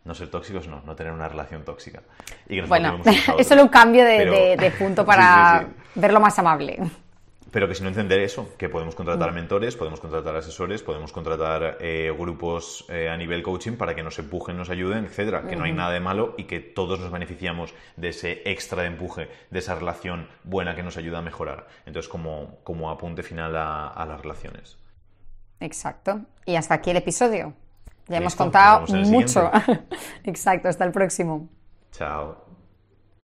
No 0.05 0.15
ser 0.15 0.31
tóxicos, 0.31 0.69
no, 0.69 0.83
no 0.85 0.95
tener 0.95 1.13
una 1.13 1.29
relación 1.29 1.65
tóxica. 1.65 2.03
bueno, 2.67 3.01
es 3.39 3.47
solo 3.47 3.63
un 3.63 3.69
cambio 3.69 4.05
de, 4.05 4.73
punto 4.79 5.05
para 5.07 5.67
verlo 5.95 6.21
más 6.21 6.39
amable. 6.39 6.79
Pero 7.51 7.67
que 7.67 7.75
si 7.75 7.83
no 7.83 7.89
entender 7.89 8.21
eso, 8.21 8.55
que 8.59 8.69
podemos 8.69 8.95
contratar 8.95 9.33
mm. 9.33 9.35
mentores, 9.35 9.77
podemos 9.77 10.01
contratar 10.01 10.37
asesores, 10.37 10.83
podemos 10.83 11.13
contratar 11.13 11.79
eh, 11.81 12.13
grupos 12.17 12.85
eh, 12.89 13.09
a 13.09 13.17
nivel 13.17 13.43
coaching 13.43 13.73
para 13.73 13.95
que 13.95 14.03
nos 14.03 14.19
empujen, 14.19 14.57
nos 14.57 14.71
ayuden, 14.71 15.07
etcétera. 15.07 15.43
Que 15.43 15.57
no 15.57 15.65
hay 15.65 15.73
nada 15.73 15.93
de 15.93 16.01
malo 16.01 16.35
y 16.37 16.45
que 16.45 16.61
todos 16.61 17.01
nos 17.01 17.11
beneficiamos 17.11 17.75
de 17.97 18.09
ese 18.09 18.43
extra 18.45 18.83
de 18.83 18.89
empuje, 18.89 19.29
de 19.51 19.59
esa 19.59 19.75
relación 19.75 20.29
buena 20.45 20.75
que 20.75 20.83
nos 20.83 20.97
ayuda 20.97 21.19
a 21.19 21.23
mejorar. 21.23 21.69
Entonces, 21.87 22.09
como, 22.09 22.59
como 22.65 22.91
apunte 22.91 23.23
final 23.23 23.57
a, 23.57 24.05
las 24.07 24.21
relaciones. 24.21 24.79
Exacto. 25.61 26.21
Y 26.45 26.57
hasta 26.57 26.75
aquí 26.75 26.91
el 26.91 26.99
episodio. 26.99 27.55
Ya 28.09 28.19
hemos 28.19 28.37
contado 28.37 28.87
mucho. 29.05 29.51
Exacto, 30.25 30.69
hasta 30.69 30.85
el 30.85 30.93
próximo. 30.93 31.49
Chao. 31.93 32.48